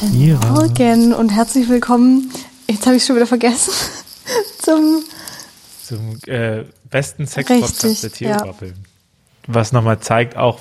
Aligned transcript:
Guten 0.00 0.18
Mira. 0.18 0.50
Morgen 0.52 1.12
und 1.12 1.28
herzlich 1.30 1.68
willkommen. 1.68 2.32
Jetzt 2.66 2.86
habe 2.86 2.96
ich 2.96 3.04
schon 3.04 3.16
wieder 3.16 3.26
vergessen. 3.26 3.72
Zum 4.62 5.04
Zum 5.84 6.18
äh, 6.26 6.64
besten 6.88 7.26
Sex-Podcast 7.26 8.02
der 8.02 8.12
Theo-Bubble. 8.12 8.74
Was 9.48 9.72
nochmal 9.72 10.00
zeigt 10.00 10.36
auch, 10.36 10.60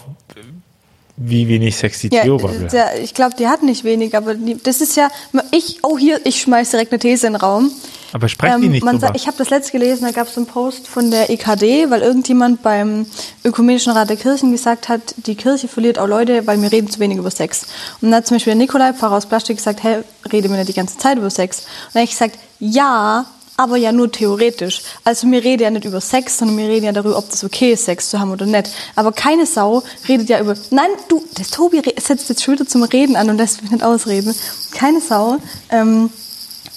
wie 1.23 1.47
wenig 1.47 1.75
Sex 1.75 1.99
die 1.99 2.09
ja, 2.11 2.23
Theo-Bubble 2.23 2.65
hat. 2.65 2.73
der, 2.73 3.01
ich 3.01 3.13
glaube, 3.13 3.35
die 3.37 3.47
hat 3.47 3.63
nicht 3.63 3.83
wenig, 3.83 4.15
aber 4.15 4.35
die, 4.35 4.57
das 4.61 4.81
ist 4.81 4.95
ja 4.95 5.09
ich. 5.51 5.79
Oh 5.83 5.97
hier, 5.97 6.19
ich 6.25 6.41
schmeiß 6.41 6.71
direkt 6.71 6.91
eine 6.91 6.99
These 6.99 7.27
in 7.27 7.33
den 7.33 7.41
Raum. 7.41 7.71
Aber 8.13 8.27
sprechen 8.27 8.61
die 8.61 8.67
nicht 8.67 8.83
Ähm, 8.83 8.99
drüber. 8.99 9.13
ich 9.15 9.27
habe 9.27 9.37
das 9.37 9.49
letzte 9.49 9.71
gelesen, 9.71 10.03
da 10.03 10.11
gab 10.11 10.27
es 10.27 10.35
einen 10.35 10.45
Post 10.45 10.87
von 10.87 11.11
der 11.11 11.29
EKD, 11.29 11.89
weil 11.89 12.01
irgendjemand 12.01 12.61
beim 12.61 13.05
Ökumenischen 13.45 13.93
Rat 13.93 14.09
der 14.09 14.17
Kirchen 14.17 14.51
gesagt 14.51 14.89
hat, 14.89 15.15
die 15.15 15.35
Kirche 15.35 15.67
verliert 15.69 15.97
auch 15.97 16.07
Leute, 16.07 16.45
weil 16.45 16.61
wir 16.61 16.71
reden 16.71 16.89
zu 16.89 16.99
wenig 16.99 17.17
über 17.17 17.31
Sex. 17.31 17.63
Und 18.01 18.09
dann 18.11 18.15
hat 18.15 18.27
zum 18.27 18.35
Beispiel 18.35 18.51
der 18.51 18.57
Nikolai, 18.57 18.93
Pfarrer 18.93 19.15
aus 19.15 19.27
Plastik, 19.27 19.57
gesagt, 19.57 19.83
hey, 19.83 20.01
rede 20.31 20.49
mir 20.49 20.57
nicht 20.57 20.69
die 20.69 20.73
ganze 20.73 20.97
Zeit 20.97 21.17
über 21.17 21.29
Sex. 21.29 21.59
Und 21.59 21.65
dann 21.93 22.01
habe 22.01 22.03
ich 22.05 22.11
gesagt, 22.11 22.37
ja, 22.59 23.25
aber 23.61 23.77
ja 23.77 23.91
nur 23.91 24.11
theoretisch. 24.11 24.81
Also 25.03 25.27
mir 25.27 25.43
rede 25.43 25.63
ja 25.63 25.69
nicht 25.69 25.85
über 25.85 26.01
Sex, 26.01 26.37
sondern 26.37 26.57
wir 26.57 26.67
reden 26.67 26.85
ja 26.85 26.91
darüber, 26.91 27.17
ob 27.17 27.29
das 27.29 27.43
okay 27.43 27.73
ist, 27.73 27.85
Sex 27.85 28.09
zu 28.09 28.19
haben 28.19 28.31
oder 28.31 28.45
nicht. 28.45 28.69
Aber 28.95 29.11
keine 29.11 29.45
Sau 29.45 29.83
redet 30.07 30.29
ja 30.29 30.39
über, 30.39 30.55
nein, 30.71 30.89
du, 31.07 31.23
das 31.35 31.49
Tobi 31.49 31.81
setzt 31.99 32.29
jetzt 32.29 32.43
schon 32.43 32.55
wieder 32.55 32.67
zum 32.67 32.83
Reden 32.83 33.15
an 33.15 33.29
und 33.29 33.37
lässt 33.37 33.61
mich 33.61 33.71
nicht 33.71 33.83
ausreden. 33.83 34.33
Keine 34.71 34.99
Sau 34.99 35.37
ähm, 35.69 36.09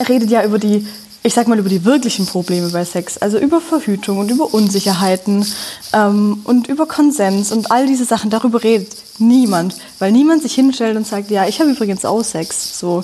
redet 0.08 0.30
ja 0.30 0.44
über 0.44 0.58
die, 0.58 0.86
ich 1.22 1.32
sag 1.32 1.48
mal, 1.48 1.58
über 1.58 1.70
die 1.70 1.84
wirklichen 1.84 2.26
Probleme 2.26 2.68
bei 2.68 2.84
Sex. 2.84 3.16
Also 3.18 3.38
über 3.38 3.60
Verhütung 3.60 4.18
und 4.18 4.30
über 4.30 4.52
Unsicherheiten 4.52 5.46
ähm, 5.94 6.40
und 6.44 6.68
über 6.68 6.86
Konsens 6.86 7.50
und 7.50 7.70
all 7.70 7.86
diese 7.86 8.04
Sachen. 8.04 8.28
Darüber 8.28 8.62
redet 8.62 8.92
niemand. 9.18 9.76
Weil 9.98 10.12
niemand 10.12 10.42
sich 10.42 10.54
hinstellt 10.54 10.96
und 10.96 11.06
sagt, 11.06 11.30
ja, 11.30 11.46
ich 11.46 11.60
habe 11.60 11.70
übrigens 11.70 12.04
auch 12.04 12.22
Sex. 12.22 12.78
So. 12.78 13.02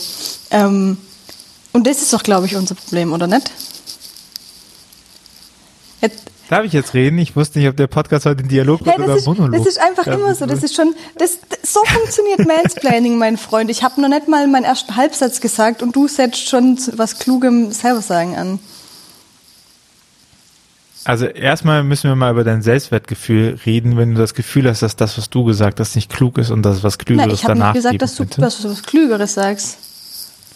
Ähm, 0.51 0.99
und 1.73 1.87
das 1.87 2.03
ist 2.03 2.13
doch, 2.13 2.23
glaube 2.23 2.47
ich, 2.47 2.57
unser 2.57 2.75
Problem, 2.75 3.13
oder 3.13 3.27
nicht? 3.27 3.51
Jetzt, 6.01 6.31
Darf 6.51 6.65
ich 6.65 6.73
jetzt 6.73 6.95
reden? 6.95 7.19
Ich 7.19 7.37
wusste 7.37 7.61
nicht, 7.61 7.69
ob 7.69 7.77
der 7.77 7.87
Podcast 7.87 8.27
heute 8.27 8.43
ein 8.43 8.49
Dialog 8.49 8.85
wird 8.85 8.99
oder 8.99 9.07
das, 9.07 9.19
ist, 9.19 9.27
Monolog. 9.27 9.57
das 9.57 9.67
ist 9.69 9.81
einfach 9.81 10.05
Ja, 10.07 10.15
immer 10.15 10.35
so. 10.35 10.47
Das 10.47 10.65
ist 10.65 10.75
schon, 10.75 10.95
das, 11.17 11.39
das, 11.49 11.73
so 11.73 11.81
funktioniert 11.85 12.45
Mansplaining, 12.45 13.19
mein 13.19 13.37
Freund. 13.37 13.71
Ich 13.71 13.85
habe 13.85 14.01
noch 14.01 14.09
nicht 14.09 14.27
mal 14.27 14.49
meinen 14.49 14.65
ersten 14.65 14.97
Halbsatz 14.97 15.41
gesagt 15.41 15.81
und 15.81 15.95
du 15.95 16.09
setzt 16.09 16.49
schon 16.49 16.77
was 16.97 17.21
Klugem 17.21 17.71
selber 17.71 18.03
sagen 18.03 18.35
an. 18.35 18.59
Also 21.05 21.27
erstmal 21.27 21.85
müssen 21.85 22.11
wir 22.11 22.17
mal 22.17 22.33
über 22.33 22.43
dein 22.43 22.63
Selbstwertgefühl 22.63 23.61
reden, 23.65 23.97
wenn 23.97 24.15
du 24.15 24.21
das 24.21 24.35
Gefühl 24.35 24.69
hast, 24.69 24.83
dass 24.83 24.97
das, 24.97 25.17
was 25.19 25.31
du 25.31 25.45
gesagt 25.45 25.79
hast, 25.79 25.95
nicht 25.95 26.11
klug 26.11 26.37
ist 26.37 26.51
und 26.51 26.63
dass 26.63 26.83
was 26.83 26.99
Klügeres 26.99 27.27
Nein, 27.27 27.35
ich 27.35 27.45
habe 27.45 27.55
danach 27.55 27.75
nicht 27.75 27.85
gesagt, 27.85 27.93
geben 27.93 28.43
dass 28.43 28.59
du, 28.61 28.67
du 28.67 28.71
was 28.71 28.83
Klügeres 28.83 29.35
sagst. 29.35 29.79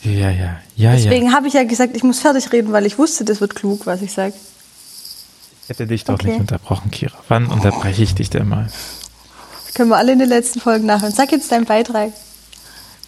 Ja, 0.05 0.31
ja, 0.31 0.61
ja, 0.77 0.93
Deswegen 0.93 1.27
ja. 1.27 1.33
habe 1.33 1.49
ich 1.49 1.55
ja 1.55 1.65
gesagt, 1.65 1.97
ich 1.97 2.03
muss 2.03 2.21
fertig 2.21 2.53
reden, 2.53 2.73
weil 2.73 2.85
ich 2.87 2.99
wusste, 2.99 3.25
das 3.25 3.41
wird 3.41 3.55
klug, 3.55 3.87
was 3.87 4.03
ich 4.03 4.13
sage. 4.13 4.35
Ich 5.63 5.69
hätte 5.71 5.87
dich 5.87 6.05
doch 6.05 6.15
Okay. 6.15 6.29
nicht 6.33 6.41
unterbrochen, 6.41 6.91
Kira. 6.91 7.17
Wann 7.29 7.47
unterbreche 7.47 8.03
ich 8.03 8.15
dich 8.15 8.29
denn 8.29 8.47
mal? 8.49 8.69
Das 9.65 9.75
können 9.75 9.89
wir 9.89 9.97
alle 9.97 10.13
in 10.13 10.19
den 10.19 10.29
letzten 10.29 10.61
Folgen 10.61 10.85
nachhören. 10.87 11.13
Sag 11.15 11.33
jetzt 11.33 11.51
deinen 11.51 11.65
Beitrag. 11.65 12.11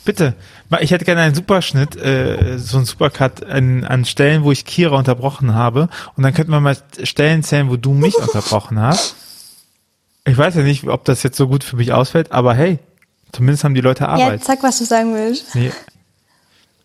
Bitte. 0.07 0.35
Ich 0.81 0.91
hätte 0.91 1.05
gerne 1.05 1.21
einen 1.21 1.35
Superschnitt, 1.35 1.97
äh, 1.97 2.59
so 2.59 2.79
einen 2.79 2.87
Supercut 2.87 3.45
an, 3.45 3.85
an 3.85 4.05
Stellen, 4.05 4.43
wo 4.43 4.53
ich 4.53 4.65
Kira 4.65 4.97
unterbrochen 4.97 5.55
habe. 5.55 5.89
Und 6.17 6.23
dann 6.23 6.33
könnten 6.33 6.51
wir 6.53 6.61
mal 6.61 6.77
Stellen 7.03 7.43
zählen, 7.43 7.69
wo 7.69 7.77
du 7.77 7.93
mich 7.93 8.15
unterbrochen 8.19 8.81
hast. 8.81 9.17
Ich 10.25 10.39
weiß 10.39 10.55
ja 10.55 10.63
nicht, 10.63 10.89
ob 10.89 11.05
das 11.05 11.23
jetzt 11.25 11.37
so 11.37 11.47
gut 11.49 11.63
für 11.63 11.77
mich 11.77 11.93
ausfällt, 11.93 12.33
aber 12.33 12.55
hey, 12.55 12.79
zumindest 13.33 13.65
haben 13.65 13.75
die 13.75 13.81
Leute 13.81 14.05
Ja, 14.05 14.09
Arbeit. 14.11 14.45
sag, 14.45 14.63
was 14.63 14.79
du 14.79 14.85
sagen 14.85 15.15
willst. 15.15 15.55
Nee. 15.55 15.71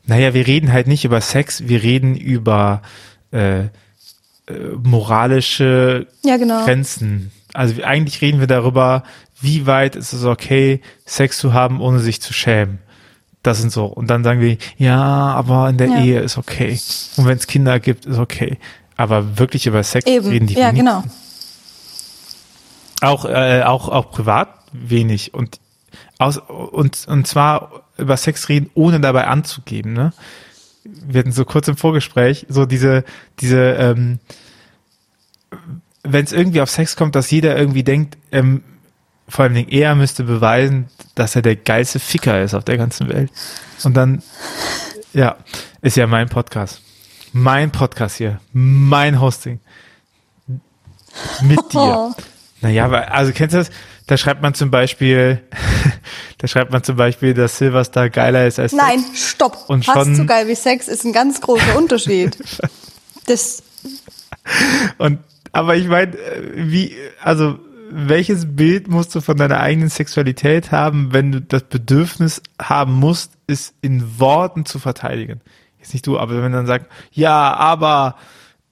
Naja, 0.05 0.33
wir 0.33 0.47
reden 0.47 0.71
halt 0.73 0.87
nicht 0.87 1.05
über 1.05 1.21
Sex, 1.21 1.67
wir 1.67 1.83
reden 1.83 2.15
über 2.15 2.81
äh, 3.31 3.61
äh, 3.61 3.69
moralische 4.83 6.07
Ja, 6.23 6.37
genau. 6.37 6.63
Grenzen. 6.65 7.31
Also 7.53 7.83
eigentlich 7.83 8.21
reden 8.21 8.39
wir 8.39 8.47
darüber, 8.47 9.03
wie 9.41 9.65
weit 9.67 9.95
ist 9.95 10.13
es 10.13 10.23
okay, 10.23 10.81
Sex 11.05 11.37
zu 11.37 11.53
haben, 11.53 11.81
ohne 11.81 11.99
sich 11.99 12.21
zu 12.21 12.33
schämen. 12.33 12.79
Das 13.43 13.59
sind 13.59 13.71
so. 13.71 13.85
Und 13.85 14.07
dann 14.09 14.23
sagen 14.23 14.39
wir, 14.39 14.57
ja, 14.77 14.99
aber 15.01 15.69
in 15.69 15.77
der 15.77 15.87
Ja. 15.87 16.01
Ehe 16.03 16.19
ist 16.19 16.37
okay. 16.37 16.79
Und 17.17 17.25
wenn 17.25 17.37
es 17.37 17.47
Kinder 17.47 17.79
gibt, 17.79 18.05
ist 18.05 18.19
okay. 18.19 18.57
Aber 18.97 19.39
wirklich 19.39 19.65
über 19.65 19.81
Sex 19.83 20.05
Eben. 20.05 20.27
reden 20.27 20.47
die 20.47 20.53
Ja, 20.53 20.67
wenigsten. 20.69 20.85
genau. 20.85 21.03
Auch, 23.01 23.25
äh, 23.25 23.63
auch, 23.63 23.89
auch 23.89 24.11
privat 24.11 24.49
wenig 24.73 25.33
und 25.33 25.59
aus, 26.19 26.37
und, 26.37 27.07
und 27.07 27.27
zwar 27.27 27.81
über 28.01 28.17
Sex 28.17 28.49
reden, 28.49 28.69
ohne 28.73 28.99
dabei 28.99 29.27
anzugeben, 29.27 29.93
ne? 29.93 30.13
Wir 30.83 31.19
hatten 31.19 31.31
so 31.31 31.45
kurz 31.45 31.67
im 31.67 31.77
Vorgespräch 31.77 32.47
so 32.49 32.65
diese, 32.65 33.03
diese, 33.39 33.59
ähm, 33.73 34.19
wenn 36.03 36.25
es 36.25 36.31
irgendwie 36.31 36.61
auf 36.61 36.71
Sex 36.71 36.95
kommt, 36.95 37.15
dass 37.15 37.29
jeder 37.29 37.55
irgendwie 37.55 37.83
denkt, 37.83 38.17
ähm, 38.31 38.63
vor 39.27 39.45
allem 39.45 39.67
er 39.69 39.95
müsste 39.95 40.23
beweisen, 40.23 40.89
dass 41.15 41.35
er 41.35 41.41
der 41.41 41.55
geilste 41.55 41.99
Ficker 41.99 42.41
ist 42.41 42.53
auf 42.53 42.65
der 42.65 42.77
ganzen 42.77 43.07
Welt. 43.09 43.31
Und 43.83 43.95
dann, 43.95 44.23
ja, 45.13 45.37
ist 45.81 45.97
ja 45.97 46.07
mein 46.07 46.27
Podcast. 46.27 46.81
Mein 47.31 47.71
Podcast 47.71 48.17
hier. 48.17 48.41
Mein 48.51 49.21
Hosting. 49.21 49.59
Mit 51.43 51.73
dir. 51.73 52.15
Naja, 52.61 52.85
aber, 52.85 53.11
also 53.11 53.31
kennst 53.33 53.53
du 53.53 53.59
das? 53.59 53.69
Da 54.07 54.17
schreibt 54.17 54.41
man 54.41 54.53
zum 54.53 54.71
Beispiel, 54.71 55.41
da 56.37 56.47
schreibt 56.47 56.71
man 56.71 56.83
zum 56.83 56.95
Beispiel, 56.95 57.33
dass 57.33 57.57
Silverstar 57.57 58.09
geiler 58.09 58.45
ist 58.47 58.59
als 58.59 58.71
Nein, 58.73 58.99
Sex. 58.99 59.29
stopp. 59.31 59.69
Und 59.69 59.85
Fast 59.85 59.97
schon- 60.05 60.15
so 60.15 60.25
geil 60.25 60.47
wie 60.47 60.55
Sex 60.55 60.87
ist 60.87 61.03
ein 61.05 61.13
ganz 61.13 61.41
großer 61.41 61.77
Unterschied. 61.77 62.37
Das, 63.27 63.61
Und, 64.97 65.19
aber 65.51 65.75
ich 65.75 65.87
meine, 65.87 66.13
wie, 66.55 66.95
also, 67.21 67.59
welches 67.91 68.55
Bild 68.55 68.87
musst 68.87 69.13
du 69.13 69.21
von 69.21 69.37
deiner 69.37 69.59
eigenen 69.59 69.89
Sexualität 69.89 70.71
haben, 70.71 71.13
wenn 71.13 71.31
du 71.31 71.39
das 71.41 71.63
Bedürfnis 71.63 72.41
haben 72.59 72.93
musst, 72.93 73.33
es 73.45 73.73
in 73.81 74.19
Worten 74.19 74.65
zu 74.65 74.79
verteidigen? 74.79 75.39
Jetzt 75.79 75.93
nicht 75.93 76.07
du, 76.07 76.17
aber 76.17 76.33
wenn 76.33 76.41
man 76.41 76.51
dann 76.53 76.65
sagt, 76.67 76.87
ja, 77.11 77.53
aber 77.53 78.15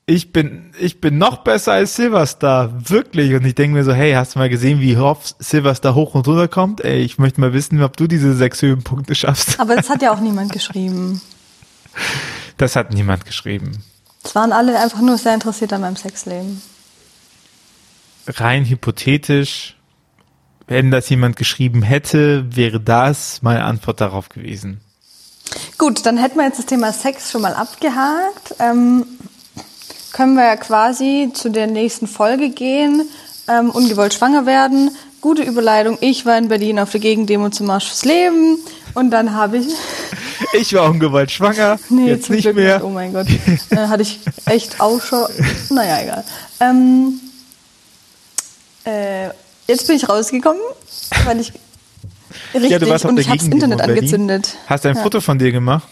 ich 0.09 0.33
bin, 0.33 0.71
ich 0.79 0.99
bin 0.99 1.17
noch 1.17 1.37
besser 1.37 1.73
als 1.73 1.95
Silverstar, 1.95 2.89
wirklich. 2.89 3.33
Und 3.35 3.45
ich 3.45 3.55
denke 3.55 3.77
mir 3.77 3.83
so, 3.83 3.93
hey, 3.93 4.13
hast 4.13 4.35
du 4.35 4.39
mal 4.39 4.49
gesehen, 4.49 4.79
wie 4.81 4.97
oft 4.97 5.35
Silverstar 5.39 5.95
hoch 5.95 6.15
und 6.15 6.27
runter 6.27 6.47
kommt? 6.47 6.83
Ey, 6.83 7.01
ich 7.01 7.19
möchte 7.19 7.39
mal 7.39 7.53
wissen, 7.53 7.81
ob 7.83 7.95
du 7.95 8.07
diese 8.07 8.33
sechs 8.33 8.61
Höhenpunkte 8.61 9.15
schaffst. 9.15 9.59
aber 9.59 9.75
das 9.75 9.89
hat 9.89 10.01
ja 10.01 10.11
auch 10.11 10.19
niemand 10.21 10.51
geschrieben. 10.51 11.21
Das 12.57 12.75
hat 12.75 12.93
niemand 12.93 13.25
geschrieben. 13.25 13.83
Es 14.23 14.35
waren 14.35 14.51
alle 14.51 14.79
einfach 14.79 15.01
nur 15.01 15.17
sehr 15.17 15.33
interessiert 15.33 15.71
an 15.73 15.81
meinem 15.81 15.95
Sexleben. 15.95 16.61
rein 18.27 18.65
hypothetisch, 18.65 19.75
wenn 20.67 20.91
das 20.91 21.09
jemand 21.09 21.35
geschrieben 21.35 21.81
hätte, 21.83 22.55
wäre 22.55 22.79
das 22.79 23.41
meine 23.41 23.63
Antwort 23.63 24.01
darauf 24.01 24.29
gewesen. 24.29 24.81
Gut, 25.77 26.05
dann 26.05 26.17
hätten 26.17 26.37
wir 26.37 26.45
jetzt 26.45 26.59
das 26.59 26.65
Thema 26.65 26.93
Sex 26.93 27.31
schon 27.31 27.41
mal 27.41 27.53
abgehakt. 27.53 28.55
Ähm, 28.59 29.05
können 30.11 30.35
wir 30.35 30.45
ja 30.45 30.55
quasi 30.55 31.29
zu 31.33 31.49
der 31.49 31.67
nächsten 31.67 32.07
Folge 32.07 32.49
gehen. 32.49 33.07
Ähm, 33.47 33.69
ungewollt 33.71 34.13
schwanger 34.13 34.45
werden. 34.45 34.91
Gute 35.21 35.41
Überleitung. 35.43 35.97
Ich 36.01 36.25
war 36.25 36.37
in 36.37 36.47
Berlin 36.47 36.79
auf 36.79 36.91
der 36.91 36.99
Gegendemo 37.01 37.49
zum 37.49 37.67
Marsch 37.67 37.87
fürs 37.87 38.05
Leben. 38.05 38.57
Und 38.93 39.11
dann 39.11 39.33
habe 39.33 39.57
ich. 39.57 39.67
Ich 40.53 40.73
war 40.73 40.89
ungewollt 40.89 41.29
schwanger, 41.29 41.77
jetzt 42.05 42.25
zum 42.25 42.35
nicht 42.35 42.45
Glück 42.45 42.55
mehr. 42.55 42.81
Oh 42.83 42.89
mein 42.89 43.13
Gott. 43.13 43.27
Äh, 43.69 43.75
hatte 43.75 44.01
ich 44.01 44.19
echt 44.45 44.79
auch 44.81 44.99
schon. 45.01 45.27
Naja, 45.69 46.01
egal. 46.01 46.23
Ähm, 46.61 47.19
äh, 48.85 49.27
jetzt 49.67 49.85
bin 49.85 49.97
ich 49.97 50.07
rausgekommen, 50.09 50.61
weil 51.25 51.39
ich. 51.41 51.51
Richtig, 52.53 52.71
Ja, 52.71 52.79
du 52.79 52.89
warst 52.89 53.05
auf 53.05 53.09
und 53.09 53.17
der 53.17 53.25
ich 53.25 53.29
habe 53.29 53.37
das 53.37 53.47
Internet 53.47 53.81
angezündet. 53.81 54.55
Hast 54.65 54.85
du 54.85 54.89
ein 54.89 54.95
Ja. 54.95 55.03
Foto 55.03 55.21
von 55.21 55.37
dir 55.37 55.51
gemacht? 55.51 55.87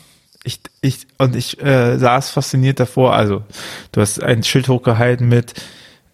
Ich, 0.48 0.62
ich, 0.80 1.08
und 1.18 1.36
ich 1.36 1.62
äh, 1.62 1.98
saß 1.98 2.30
fasziniert 2.30 2.80
davor. 2.80 3.14
Also, 3.14 3.44
du 3.92 4.00
hast 4.00 4.24
ein 4.24 4.44
Schild 4.44 4.70
hochgehalten 4.70 5.28
mit 5.28 5.54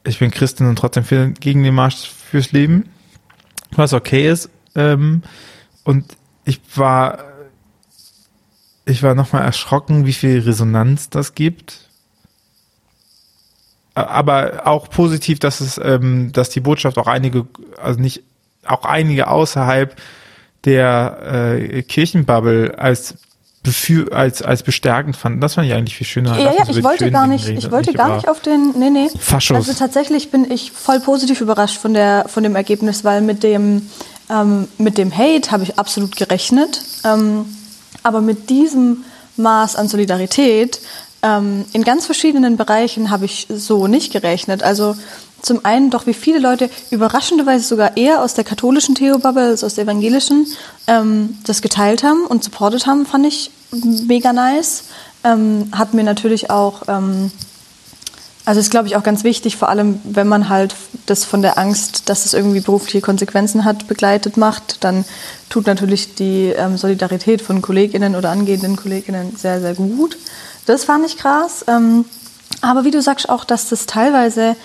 Ich 0.04 0.18
bin 0.18 0.32
Christin 0.32 0.66
und 0.66 0.76
trotzdem 0.76 1.04
für, 1.04 1.30
gegen 1.30 1.62
den 1.62 1.76
Marsch 1.76 2.10
fürs 2.10 2.52
Leben. 2.52 2.90
Was 3.76 3.94
okay 3.94 4.28
ist. 4.28 4.50
Ähm, 4.74 5.22
und 5.84 6.18
ich 6.46 6.60
war, 6.74 7.26
ich 8.86 9.04
war 9.04 9.14
nochmal 9.14 9.44
erschrocken, 9.44 10.08
wie 10.08 10.14
viel 10.14 10.40
Resonanz 10.40 11.12
das 11.12 11.36
gibt. 11.36 11.92
Aber 13.94 14.66
auch 14.66 14.90
positiv, 14.90 15.38
dass 15.38 15.62
es, 15.62 15.78
ähm, 15.78 16.32
dass 16.32 16.50
die 16.50 16.62
Botschaft 16.62 16.98
auch 16.98 17.06
einige, 17.06 17.46
also 17.80 18.00
nicht, 18.00 18.24
auch 18.66 18.84
einige 18.84 19.28
außerhalb 19.28 19.96
der 20.66 21.60
äh, 21.62 21.84
Kirchenbubble 21.84 22.80
als 22.80 23.20
befür, 23.64 24.14
als 24.14 24.42
als 24.42 24.62
bestärkend 24.62 25.16
fanden. 25.16 25.40
Das 25.40 25.56
fand 25.56 25.68
ich 25.68 25.74
eigentlich 25.74 25.96
viel 25.96 26.06
schöner. 26.06 26.38
Ja, 26.38 26.54
ja, 26.54 26.70
ich 26.70 26.84
wollte 26.84 27.10
gar 27.10 27.28
nicht, 27.28 27.48
reden 27.48 27.58
ich 27.58 27.72
wollte 27.72 27.94
gar 27.94 28.16
nicht 28.16 28.28
auf 28.28 28.42
den, 28.42 28.74
nee, 28.78 28.90
nee. 28.90 29.10
Faschos. 29.18 29.56
Also 29.56 29.74
tatsächlich 29.74 30.32
bin 30.32 30.52
ich 30.52 30.72
voll 30.72 31.00
positiv 31.00 31.42
überrascht 31.42 31.78
von 31.78 31.94
der, 31.94 32.26
von 32.28 32.44
dem 32.44 32.56
Ergebnis, 32.56 33.04
weil 33.04 33.22
mit 33.22 33.42
dem, 33.42 33.90
ähm, 34.30 34.68
mit 34.78 34.98
dem 34.98 35.18
Hate 35.18 35.52
habe 35.52 35.64
ich 35.64 35.80
absolut 35.80 36.16
gerechnet. 36.16 36.82
Ähm, 37.06 37.46
Aber 38.04 38.20
mit 38.20 38.50
diesem 38.50 39.06
Maß 39.38 39.78
an 39.78 39.88
Solidarität 39.88 40.80
ähm, 41.24 41.66
in 41.72 41.84
ganz 41.84 42.06
verschiedenen 42.06 42.58
Bereichen 42.58 43.10
habe 43.10 43.26
ich 43.26 43.48
so 43.50 43.88
nicht 43.88 44.12
gerechnet. 44.12 44.62
Also 44.62 44.96
zum 45.42 45.66
einen 45.66 45.90
doch, 45.90 46.06
wie 46.06 46.14
viele 46.14 46.40
Leute 46.40 46.70
überraschenderweise 46.90 47.66
sogar 47.66 47.98
eher 47.98 48.22
aus 48.22 48.34
der 48.34 48.44
katholischen 48.44 48.96
Theobubble 48.96 49.48
als 49.48 49.64
aus 49.64 49.76
der 49.76 49.86
evangelischen 49.86 50.48
ähm, 50.88 51.38
das 51.46 51.62
geteilt 51.62 52.04
haben 52.04 52.26
und 52.26 52.44
supportet 52.44 52.88
haben, 52.88 53.06
fand 53.06 53.26
ich 53.26 53.52
mega 53.72 54.34
nice. 54.34 54.86
Ähm, 55.24 55.70
hat 55.72 55.94
mir 55.94 56.04
natürlich 56.04 56.50
auch, 56.50 56.84
ähm, 56.88 57.32
also 58.46 58.60
ist 58.60 58.72
glaube 58.72 58.88
ich 58.88 58.96
auch 58.96 59.04
ganz 59.04 59.24
wichtig, 59.24 59.56
vor 59.56 59.70
allem 59.70 60.00
wenn 60.04 60.28
man 60.28 60.50
halt 60.50 60.76
das 61.06 61.24
von 61.24 61.42
der 61.42 61.58
Angst, 61.58 62.10
dass 62.10 62.26
es 62.26 62.34
irgendwie 62.34 62.60
berufliche 62.60 63.02
Konsequenzen 63.02 63.64
hat, 63.66 63.88
begleitet 63.88 64.38
macht, 64.38 64.84
dann 64.84 65.06
tut 65.50 65.68
natürlich 65.68 66.16
die 66.16 66.54
ähm, 66.56 66.78
Solidarität 66.78 67.42
von 67.42 67.62
KollegInnen 67.62 68.16
oder 68.16 68.30
angehenden 68.30 68.76
KollegInnen 68.76 69.36
sehr, 69.36 69.62
sehr 69.62 69.74
gut. 69.76 70.18
Das 70.66 70.86
fand 70.86 71.06
ich 71.06 71.18
krass. 71.18 71.66
Ähm, 71.68 72.06
aber 72.62 72.84
wie 72.86 72.92
du 72.92 73.02
sagst 73.02 73.30
auch, 73.30 73.44
dass 73.44 73.70
das 73.70 73.86
teilweise 73.86 74.56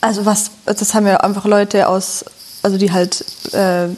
also 0.00 0.26
was, 0.26 0.50
das 0.64 0.94
haben 0.94 1.06
ja 1.06 1.18
einfach 1.18 1.44
Leute 1.44 1.88
aus, 1.88 2.24
also 2.62 2.78
die 2.78 2.92
halt 2.92 3.24
äh, 3.52 3.88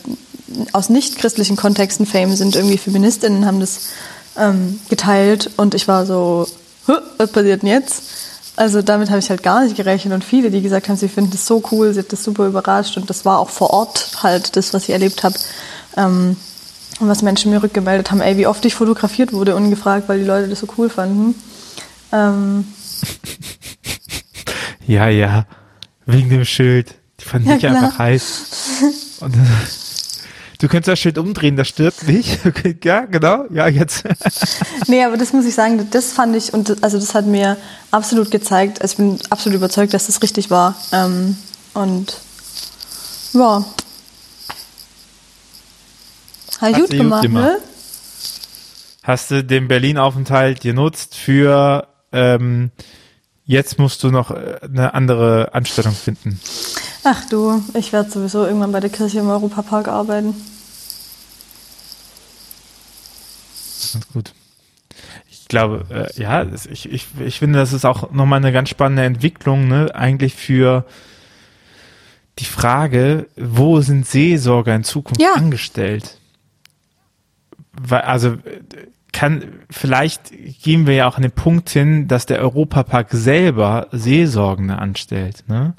aus 0.73 0.89
nicht-christlichen 0.89 1.57
Kontexten 1.57 2.07
fame 2.07 2.35
sind, 2.37 2.57
irgendwie 2.57 2.79
Feministinnen 2.79 3.47
haben 3.47 3.61
das 3.61 3.89
ähm, 4.37 4.81
geteilt 4.89 5.51
und 5.57 5.75
ich 5.75 5.89
war 5.89 6.07
so, 6.07 6.47
was 7.19 7.31
passiert 7.31 7.63
denn 7.63 7.69
jetzt? 7.69 8.03
Also 8.57 8.83
damit 8.83 9.11
habe 9.11 9.21
ich 9.21 9.31
halt 9.31 9.43
gar 9.43 9.63
nicht 9.63 9.77
gerechnet 9.77 10.13
und 10.13 10.25
viele, 10.25 10.51
die 10.51 10.61
gesagt 10.61 10.89
haben, 10.89 10.97
sie 10.97 11.09
finden 11.09 11.31
das 11.31 11.47
so 11.47 11.63
cool, 11.71 11.93
sie 11.93 12.01
hat 12.01 12.13
das 12.13 12.25
super 12.25 12.47
überrascht 12.47 12.97
und 12.97 13.09
das 13.09 13.25
war 13.25 13.39
auch 13.39 13.49
vor 13.49 13.71
Ort 13.71 14.23
halt 14.23 14.57
das, 14.57 14.75
was 14.75 14.85
ich 14.85 14.91
erlebt 14.91 15.23
habe. 15.23 15.37
Ähm, 15.97 16.37
und 17.01 17.09
was 17.09 17.23
Menschen 17.23 17.51
mir 17.51 17.63
rückgemeldet 17.63 18.11
haben, 18.11 18.21
ey, 18.21 18.37
wie 18.37 18.47
oft 18.47 18.65
ich 18.65 18.75
fotografiert 18.75 19.33
wurde, 19.33 19.57
ungefragt, 19.57 20.09
weil 20.09 20.19
die 20.21 20.27
Leute 20.27 20.49
das 20.49 20.61
so 20.61 20.69
cool 20.77 20.91
fanden. 20.91 21.35
Ähm, 22.13 22.67
ja, 24.87 25.09
ja. 25.09 25.47
Wegen 26.05 26.29
dem 26.29 26.45
Schild. 26.45 26.95
Die 27.21 27.25
fand 27.25 27.47
ja, 27.47 27.55
ich 27.55 27.61
klar. 27.61 27.77
einfach 27.77 27.99
heiß. 27.99 29.19
Und, 29.21 29.35
du 30.59 30.69
könntest 30.69 30.89
das 30.89 30.99
Schild 30.99 31.17
umdrehen, 31.17 31.57
das 31.57 31.69
stirbt 31.69 32.07
nicht. 32.07 32.39
Ja, 32.85 33.07
genau. 33.07 33.47
Ja, 33.51 33.67
jetzt. 33.69 34.05
nee, 34.87 35.03
aber 35.03 35.17
das 35.17 35.33
muss 35.33 35.47
ich 35.47 35.55
sagen, 35.55 35.89
das 35.91 36.13
fand 36.13 36.37
ich, 36.37 36.53
und 36.53 36.69
das, 36.69 36.83
also 36.83 36.99
das 36.99 37.15
hat 37.15 37.27
mir 37.27 37.57
absolut 37.91 38.31
gezeigt, 38.31 38.83
also 38.83 38.93
ich 38.93 38.97
bin 38.99 39.19
absolut 39.31 39.57
überzeugt, 39.57 39.95
dass 39.95 40.07
das 40.07 40.23
richtig 40.23 40.51
war. 40.51 40.77
Ähm, 40.93 41.37
und 41.73 42.19
ja. 43.33 43.65
Hat 46.61 46.75
gut 46.75 46.91
gemacht, 46.91 47.23
gut 47.23 47.33
ne? 47.33 47.59
Hast 49.03 49.31
du 49.31 49.43
den 49.43 49.69
Berlin-Aufenthalt 49.69 50.61
genutzt 50.61 51.15
für 51.17 51.89
ähm, 52.13 52.71
Jetzt 53.51 53.81
musst 53.81 54.05
du 54.05 54.13
noch 54.13 54.31
äh, 54.31 54.61
eine 54.63 54.95
andere 54.95 55.55
Anstellung 55.55 55.93
finden. 55.93 56.41
Ach 57.03 57.29
du, 57.31 57.61
ich 57.75 57.93
werde 57.93 58.09
sowieso 58.09 58.47
irgendwann 58.47 58.71
bei 58.71 58.79
der 58.79 58.91
Kirche 58.91 59.19
im 59.19 59.29
Europapark 59.29 59.89
arbeiten. 59.89 60.37
Ganz 63.93 64.09
gut. 64.13 64.35
Ich 65.29 65.49
glaube, 65.49 65.85
äh, 65.91 66.21
ja, 66.23 66.47
ich, 66.71 66.89
ich, 66.89 67.09
ich 67.19 67.41
finde, 67.41 67.59
das 67.59 67.73
ist 67.73 67.85
auch 67.85 68.13
nochmal 68.13 68.37
eine 68.37 68.53
ganz 68.53 68.69
spannende 68.69 69.03
Entwicklung, 69.03 69.67
ne, 69.67 69.93
eigentlich 69.97 70.37
für 70.37 70.85
die 72.39 72.45
Frage, 72.45 73.27
wo 73.37 73.81
sind 73.81 74.07
Seelsorger 74.07 74.77
in 74.77 74.85
Zukunft 74.85 75.21
ja. 75.21 75.33
angestellt? 75.35 76.20
Also 77.89 78.37
kann, 79.13 79.45
vielleicht 79.71 80.31
gehen 80.63 80.87
wir 80.87 80.95
ja 80.95 81.09
auch 81.09 81.17
an 81.17 81.23
den 81.23 81.33
Punkt 81.33 81.71
hin, 81.71 82.09
dass 82.09 82.27
der 82.27 82.41
Europapark 82.41 83.09
selber 83.11 83.89
Seelsorgende 83.93 84.79
anstellt, 84.79 85.45
ne? 85.49 85.75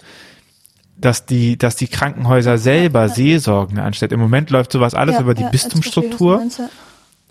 Dass 0.98 1.26
die, 1.26 1.58
dass 1.58 1.76
die 1.76 1.88
Krankenhäuser 1.88 2.58
selber 2.58 3.02
ja, 3.02 3.08
ja. 3.08 3.14
Seelsorgende 3.14 3.84
anstellt. 3.84 4.12
Im 4.12 4.20
Moment 4.20 4.50
läuft 4.52 4.72
sowas 4.72 4.94
alles 4.94 5.16
ja, 5.16 5.22
über 5.22 5.34
die 5.34 5.46
Bistumsstruktur. 5.52 6.44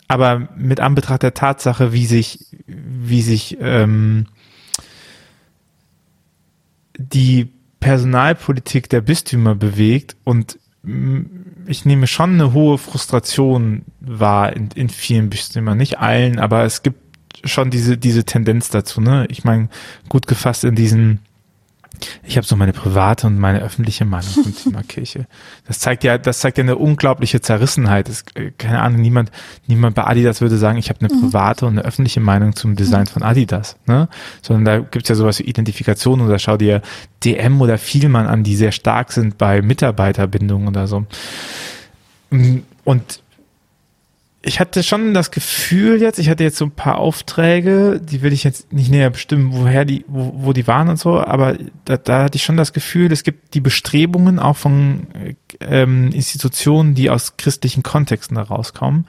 Aber 0.09 0.49
mit 0.57 0.81
Anbetracht 0.81 1.23
der 1.23 1.35
Tatsache, 1.35 1.93
wie 1.93 2.07
sich, 2.07 2.47
wie 2.67 3.23
sich 3.23 3.59
ähm, 3.61 4.27
die 6.99 7.49
Personalpolitik 7.79 8.89
der 8.89 9.03
Bistümer 9.03 9.55
bewegt 9.55 10.17
und 10.25 10.59
ich 11.71 11.85
nehme 11.85 12.07
schon 12.07 12.35
eine 12.35 12.53
hohe 12.53 12.79
Frustration 12.79 13.83
wahr 14.01 14.55
in, 14.55 14.69
in 14.75 14.89
vielen 14.89 15.31
Bistümern, 15.31 15.79
nicht 15.79 15.99
allen, 15.99 16.39
aber 16.39 16.65
es 16.65 16.83
gibt 16.83 16.99
schon 17.45 17.71
diese 17.71 17.97
diese 17.97 18.25
Tendenz 18.25 18.69
dazu. 18.69 19.01
Ne, 19.01 19.27
ich 19.31 19.45
meine 19.45 19.69
gut 20.09 20.27
gefasst 20.27 20.65
in 20.65 20.75
diesen 20.75 21.21
ich 22.23 22.37
habe 22.37 22.47
so 22.47 22.56
meine 22.56 22.73
private 22.73 23.26
und 23.26 23.38
meine 23.38 23.61
öffentliche 23.61 24.05
Meinung 24.05 24.31
zum 24.31 24.55
Thema 24.64 24.82
Kirche. 24.82 25.26
Das 25.67 25.79
zeigt 25.79 26.05
ja, 26.05 26.19
das 26.19 26.41
zeigt 26.41 26.58
ja 26.58 26.64
eine 26.64 26.76
unglaubliche 26.76 27.41
Zerrissenheit. 27.41 28.08
Das, 28.08 28.25
äh, 28.35 28.50
keine 28.56 28.81
Ahnung, 28.81 29.00
niemand, 29.00 29.31
niemand 29.67 29.94
bei 29.94 30.05
Adidas 30.05 30.41
würde 30.41 30.56
sagen, 30.56 30.79
ich 30.79 30.88
habe 30.88 31.00
eine 31.00 31.14
mhm. 31.14 31.20
private 31.20 31.67
und 31.67 31.79
eine 31.79 31.87
öffentliche 31.87 32.20
Meinung 32.20 32.56
zum 32.56 32.76
Design 32.76 33.02
mhm. 33.02 33.06
von 33.06 33.23
Adidas. 33.23 33.76
Ne? 33.87 34.08
Sondern 34.43 34.64
da 34.64 34.79
gibt's 34.79 35.08
ja 35.08 35.14
sowas 35.14 35.38
wie 35.38 35.44
Identifikation 35.44 36.20
oder 36.20 36.38
schau 36.38 36.56
dir 36.56 36.82
DM 37.25 37.61
oder 37.61 37.79
Vielmann 37.79 38.26
an, 38.26 38.44
die 38.44 38.56
sehr 38.56 38.73
stark 38.73 39.12
sind 39.12 39.38
bei 39.38 39.62
Mitarbeiterbindung 39.62 40.67
oder 40.67 40.87
so. 40.87 41.06
Und 42.85 43.23
ich 44.43 44.59
hatte 44.59 44.83
schon 44.83 45.13
das 45.13 45.31
Gefühl 45.31 46.01
jetzt, 46.01 46.19
ich 46.19 46.31
hatte 46.31 46.45
jetzt 46.45 46.57
so 46.57 46.65
ein 46.65 46.71
paar 46.71 46.97
Aufträge, 46.97 48.01
die 48.03 48.23
will 48.23 48.33
ich 48.33 48.43
jetzt 48.43 48.73
nicht 48.73 48.91
näher 48.91 49.11
bestimmen, 49.11 49.53
woher 49.53 49.85
die, 49.85 50.05
wo, 50.09 50.33
wo 50.35 50.53
die 50.53 50.67
waren 50.67 50.89
und 50.89 50.99
so, 50.99 51.21
aber 51.21 51.59
da, 51.85 51.99
da 51.99 52.25
hatte 52.25 52.37
ich 52.37 52.45
schon 52.45 52.57
das 52.57 52.73
Gefühl, 52.73 53.13
es 53.13 53.23
gibt 53.23 53.53
die 53.53 53.61
Bestrebungen 53.61 54.39
auch 54.39 54.57
von 54.57 55.09
ähm, 55.61 56.11
Institutionen, 56.13 56.95
die 56.95 57.11
aus 57.11 57.37
christlichen 57.37 57.83
Kontexten 57.83 58.39
herauskommen, 58.39 59.07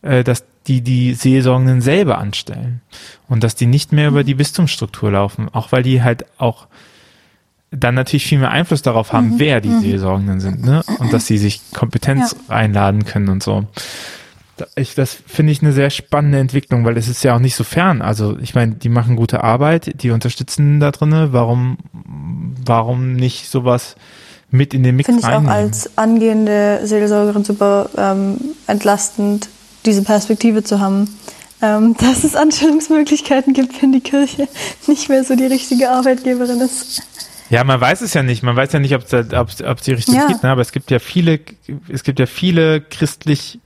äh, 0.00 0.24
dass 0.24 0.44
die 0.66 0.80
die 0.80 1.12
Seelsorgenden 1.14 1.82
selber 1.82 2.18
anstellen 2.18 2.80
und 3.28 3.44
dass 3.44 3.54
die 3.54 3.66
nicht 3.66 3.92
mehr 3.92 4.08
über 4.08 4.24
die 4.24 4.34
Bistumsstruktur 4.34 5.10
laufen, 5.10 5.48
auch 5.52 5.72
weil 5.72 5.82
die 5.82 6.02
halt 6.02 6.24
auch 6.38 6.68
dann 7.70 7.94
natürlich 7.94 8.26
viel 8.26 8.38
mehr 8.38 8.50
Einfluss 8.50 8.82
darauf 8.82 9.12
haben, 9.12 9.30
mhm. 9.30 9.38
wer 9.38 9.60
die 9.60 9.68
mhm. 9.68 9.80
Seelsorgenden 9.80 10.40
sind, 10.40 10.64
ne? 10.64 10.82
Und 10.98 11.12
dass 11.12 11.26
sie 11.26 11.38
sich 11.38 11.60
Kompetenz 11.72 12.34
ja. 12.48 12.54
einladen 12.56 13.04
können 13.04 13.28
und 13.28 13.42
so 13.42 13.66
ich, 14.76 14.94
das 14.94 15.18
finde 15.26 15.52
ich 15.52 15.62
eine 15.62 15.72
sehr 15.72 15.90
spannende 15.90 16.38
Entwicklung, 16.38 16.84
weil 16.84 16.96
es 16.96 17.08
ist 17.08 17.22
ja 17.22 17.34
auch 17.34 17.40
nicht 17.40 17.54
so 17.54 17.64
fern. 17.64 18.02
Also 18.02 18.38
ich 18.40 18.54
meine, 18.54 18.74
die 18.74 18.88
machen 18.88 19.16
gute 19.16 19.42
Arbeit, 19.44 20.02
die 20.02 20.10
unterstützen 20.10 20.80
da 20.80 20.90
drinne. 20.90 21.32
Warum, 21.32 21.78
warum 22.64 23.14
nicht 23.14 23.48
sowas 23.48 23.96
mit 24.50 24.74
in 24.74 24.82
den 24.82 24.96
Mix 24.96 25.06
Finde 25.06 25.22
ich 25.22 25.28
auch 25.28 25.44
als 25.44 25.96
angehende 25.96 26.80
Seelsorgerin 26.84 27.44
super 27.44 27.88
ähm, 27.96 28.36
entlastend, 28.66 29.48
diese 29.86 30.02
Perspektive 30.02 30.64
zu 30.64 30.80
haben. 30.80 31.08
Ähm, 31.62 31.94
dass 32.00 32.24
es 32.24 32.36
Anstellungsmöglichkeiten 32.36 33.52
gibt, 33.52 33.80
wenn 33.82 33.92
die 33.92 34.00
Kirche 34.00 34.48
nicht 34.86 35.08
mehr 35.08 35.24
so 35.24 35.36
die 35.36 35.46
richtige 35.46 35.90
Arbeitgeberin 35.90 36.60
ist. 36.60 37.02
Ja, 37.50 37.64
man 37.64 37.80
weiß 37.80 38.00
es 38.00 38.14
ja 38.14 38.22
nicht. 38.22 38.42
Man 38.42 38.54
weiß 38.54 38.72
ja 38.72 38.78
nicht, 38.78 38.94
ob 38.94 39.12
es 39.12 39.82
die 39.84 39.92
Richtung 39.92 40.14
ja. 40.14 40.26
geht. 40.28 40.42
Ne? 40.42 40.50
Aber 40.50 40.62
es 40.62 40.70
gibt 40.70 40.90
ja 40.90 41.00
viele, 41.00 41.40
es 41.88 42.04
gibt 42.04 42.20
ja 42.20 42.26
viele 42.26 42.80
christlich 42.80 43.58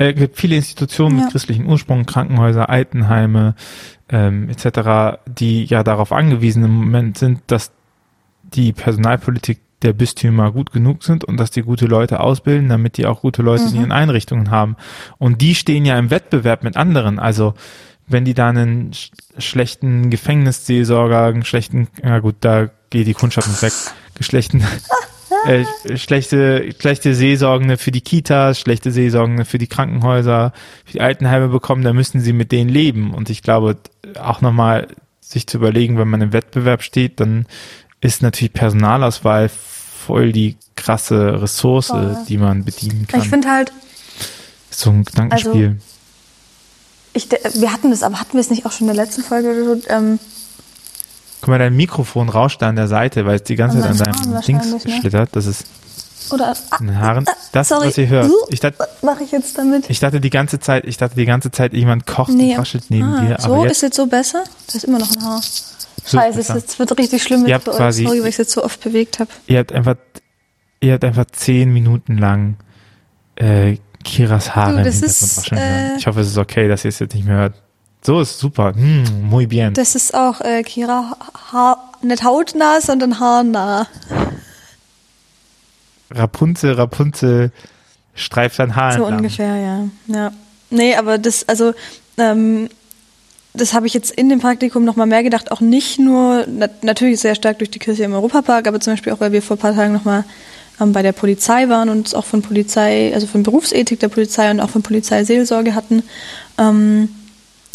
äh, 0.00 0.14
gibt 0.14 0.38
viele 0.38 0.56
Institutionen 0.56 1.18
ja. 1.18 1.24
mit 1.24 1.32
christlichen 1.32 1.66
Ursprung, 1.66 2.06
Krankenhäuser, 2.06 2.70
Altenheime 2.70 3.54
ähm, 4.08 4.48
etc., 4.48 5.18
die 5.26 5.64
ja 5.64 5.84
darauf 5.84 6.10
angewiesen 6.10 6.64
im 6.64 6.72
Moment 6.72 7.18
sind, 7.18 7.42
dass 7.48 7.70
die 8.42 8.72
Personalpolitik 8.72 9.60
der 9.82 9.92
Bistümer 9.92 10.52
gut 10.52 10.72
genug 10.72 11.04
sind 11.04 11.24
und 11.24 11.38
dass 11.38 11.50
die 11.50 11.62
gute 11.62 11.86
Leute 11.86 12.20
ausbilden, 12.20 12.68
damit 12.68 12.96
die 12.96 13.06
auch 13.06 13.20
gute 13.20 13.42
Leute 13.42 13.64
mhm. 13.64 13.68
in 13.68 13.76
ihren 13.76 13.92
Einrichtungen 13.92 14.50
haben. 14.50 14.76
Und 15.18 15.42
die 15.42 15.54
stehen 15.54 15.84
ja 15.84 15.98
im 15.98 16.10
Wettbewerb 16.10 16.64
mit 16.64 16.76
anderen. 16.76 17.18
Also 17.18 17.54
wenn 18.06 18.24
die 18.24 18.34
da 18.34 18.48
einen 18.48 18.92
sch 18.92 19.10
schlechten 19.38 20.10
Gefängnisseelsorger, 20.10 21.26
einen 21.26 21.44
schlechten, 21.44 21.88
ja 22.02 22.18
gut, 22.18 22.36
da 22.40 22.68
geht 22.90 23.06
die 23.06 23.14
Kundschaft 23.14 23.48
nicht 23.48 23.62
weg, 23.62 23.72
geschlechten 24.14 24.64
äh, 25.46 25.64
schlechte, 25.96 26.74
schlechte 26.78 27.14
Seelsorgende 27.14 27.76
für 27.76 27.90
die 27.90 28.00
Kitas, 28.00 28.58
schlechte 28.60 28.90
Seelsorgende 28.90 29.44
für 29.44 29.58
die 29.58 29.66
Krankenhäuser, 29.66 30.52
für 30.84 30.92
die 30.92 31.00
Altenheime 31.00 31.48
bekommen, 31.48 31.82
da 31.82 31.92
müssen 31.92 32.20
sie 32.20 32.32
mit 32.32 32.52
denen 32.52 32.70
leben. 32.70 33.14
Und 33.14 33.30
ich 33.30 33.42
glaube, 33.42 33.76
auch 34.20 34.40
nochmal 34.40 34.88
sich 35.20 35.46
zu 35.46 35.58
überlegen, 35.58 35.98
wenn 35.98 36.08
man 36.08 36.20
im 36.20 36.32
Wettbewerb 36.32 36.82
steht, 36.82 37.20
dann 37.20 37.46
ist 38.00 38.22
natürlich 38.22 38.52
Personalauswahl 38.52 39.48
voll 39.48 40.32
die 40.32 40.56
krasse 40.76 41.40
Ressource, 41.40 41.88
Voll. 41.88 42.16
die 42.28 42.38
man 42.38 42.64
bedienen 42.64 43.06
kann. 43.06 43.20
Ich 43.20 43.28
finde 43.28 43.48
halt. 43.48 43.72
So 44.70 44.90
ein 44.90 45.04
Gedankenspiel. 45.04 45.66
Also, 45.66 45.76
ich, 47.12 47.60
wir 47.60 47.72
hatten 47.72 47.90
das, 47.90 48.02
aber 48.02 48.20
hatten 48.20 48.34
wir 48.34 48.40
es 48.40 48.50
nicht 48.50 48.66
auch 48.66 48.72
schon 48.72 48.88
in 48.88 48.94
der 48.94 49.04
letzten 49.04 49.22
Folge? 49.22 49.80
Ähm, 49.88 50.18
Guck 51.40 51.48
mal, 51.48 51.58
dein 51.58 51.74
Mikrofon 51.74 52.28
rauscht 52.28 52.60
da 52.62 52.68
an 52.68 52.76
der 52.76 52.88
Seite, 52.88 53.24
weil 53.26 53.36
es 53.36 53.42
die 53.44 53.56
ganze 53.56 53.80
Zeit 53.80 53.90
an 53.90 53.98
deinem 53.98 54.40
Dings 54.42 54.84
ne? 54.84 54.98
schlittert. 55.00 55.30
Das 55.32 55.46
ist. 55.46 55.64
Oder 56.30 56.54
in 56.78 56.86
den 56.88 57.00
Haaren. 57.00 57.26
Ah, 57.28 57.32
Das, 57.52 57.68
sorry. 57.68 57.88
was 57.88 57.98
ihr 57.98 58.08
hört. 58.08 58.30
Ich 58.50 58.60
dachte, 58.60 58.76
Was 58.78 59.02
mache 59.02 59.24
ich 59.24 59.32
jetzt 59.32 59.56
damit? 59.58 59.88
ich 59.90 59.98
dachte 59.98 60.20
die 60.20 60.30
ganze 60.30 60.60
Zeit, 60.60 60.84
ich 60.84 60.96
dachte 60.96 61.16
die 61.16 61.24
ganze 61.24 61.50
Zeit, 61.50 61.72
jemand 61.72 62.06
kocht 62.06 62.30
und 62.30 62.58
raschelt 62.58 62.84
neben 62.88 63.08
ah, 63.14 63.20
dir. 63.20 63.36
So 63.40 63.54
Aber 63.54 63.64
ist 63.64 63.70
jetzt, 63.70 63.82
jetzt 63.82 63.96
so 63.96 64.06
besser? 64.06 64.44
Das 64.66 64.76
ist 64.76 64.84
immer 64.84 64.98
noch 64.98 65.10
ein 65.10 65.22
Haar. 65.24 65.40
So 66.04 66.16
Scheiße, 66.18 66.40
es 66.40 66.48
jetzt 66.48 66.78
wird 66.78 66.96
richtig 66.98 67.22
schlimm 67.22 67.46
jetzt 67.46 67.54
habt 67.54 67.64
für 67.64 67.70
euch. 67.72 67.76
quasi- 67.78 68.04
Sorry, 68.04 68.20
weil 68.20 68.28
ich 68.28 68.34
es 68.34 68.38
jetzt 68.38 68.52
so 68.52 68.62
oft 68.64 68.80
bewegt 68.82 69.18
habe. 69.18 69.30
ihr 69.46 69.58
habt 69.58 69.72
einfach, 69.72 69.96
ihr 70.80 70.92
habt 70.92 71.04
einfach 71.04 71.26
zehn 71.32 71.72
Minuten 71.72 72.16
lang 72.16 72.56
äh, 73.36 73.76
Kiras 74.04 74.54
Haare 74.54 74.72
Du, 74.72 74.78
im 74.78 74.84
das 74.84 74.94
Hintergrund 75.00 75.32
ist, 75.32 75.52
äh, 75.52 75.96
Ich 75.96 76.06
hoffe, 76.06 76.20
es 76.20 76.28
ist 76.28 76.38
okay, 76.38 76.68
dass 76.68 76.84
ihr 76.84 76.90
es 76.90 76.98
jetzt 77.00 77.14
nicht 77.14 77.26
mehr 77.26 77.36
hört. 77.36 77.54
So 78.02 78.20
ist 78.20 78.38
super. 78.38 78.74
Hm, 78.74 79.28
muy 79.28 79.46
bien. 79.46 79.74
Das 79.74 79.94
ist 79.94 80.14
auch 80.14 80.40
äh, 80.40 80.62
Kira 80.62 81.16
Haar, 81.52 81.92
nicht 82.02 82.24
hautnah, 82.24 82.80
sondern 82.80 83.20
haarnah. 83.20 83.86
Rapunzel, 86.10 86.72
Rapunzel 86.72 87.52
streift 88.14 88.58
dein 88.58 88.74
Haar 88.74 88.92
So 88.92 88.98
entlang. 89.00 89.18
ungefähr, 89.18 89.56
ja. 89.56 89.88
ja. 90.08 90.32
Nee, 90.70 90.94
aber 90.96 91.18
das, 91.18 91.48
also, 91.48 91.74
ähm, 92.16 92.68
das 93.54 93.74
habe 93.74 93.86
ich 93.86 93.94
jetzt 93.94 94.10
in 94.12 94.28
dem 94.28 94.40
Praktikum 94.40 94.84
nochmal 94.84 95.06
mehr 95.06 95.22
gedacht, 95.22 95.50
auch 95.52 95.60
nicht 95.60 95.98
nur, 95.98 96.46
na, 96.48 96.68
natürlich 96.82 97.20
sehr 97.20 97.34
stark 97.34 97.58
durch 97.58 97.70
die 97.70 97.78
Kirche 97.78 98.04
im 98.04 98.14
Europapark, 98.14 98.66
aber 98.66 98.80
zum 98.80 98.94
Beispiel 98.94 99.12
auch, 99.12 99.20
weil 99.20 99.32
wir 99.32 99.42
vor 99.42 99.56
ein 99.56 99.60
paar 99.60 99.74
Tagen 99.74 99.92
nochmal 99.92 100.24
ähm, 100.80 100.92
bei 100.92 101.02
der 101.02 101.12
Polizei 101.12 101.68
waren 101.68 101.88
und 101.88 101.98
uns 101.98 102.14
auch 102.14 102.24
von 102.24 102.42
Polizei, 102.42 103.12
also 103.14 103.26
von 103.26 103.42
Berufsethik 103.42 104.00
der 104.00 104.08
Polizei 104.08 104.50
und 104.50 104.60
auch 104.60 104.70
von 104.70 104.82
Polizeiseelsorge 104.82 105.74
hatten. 105.74 106.02
Ähm, 106.58 107.08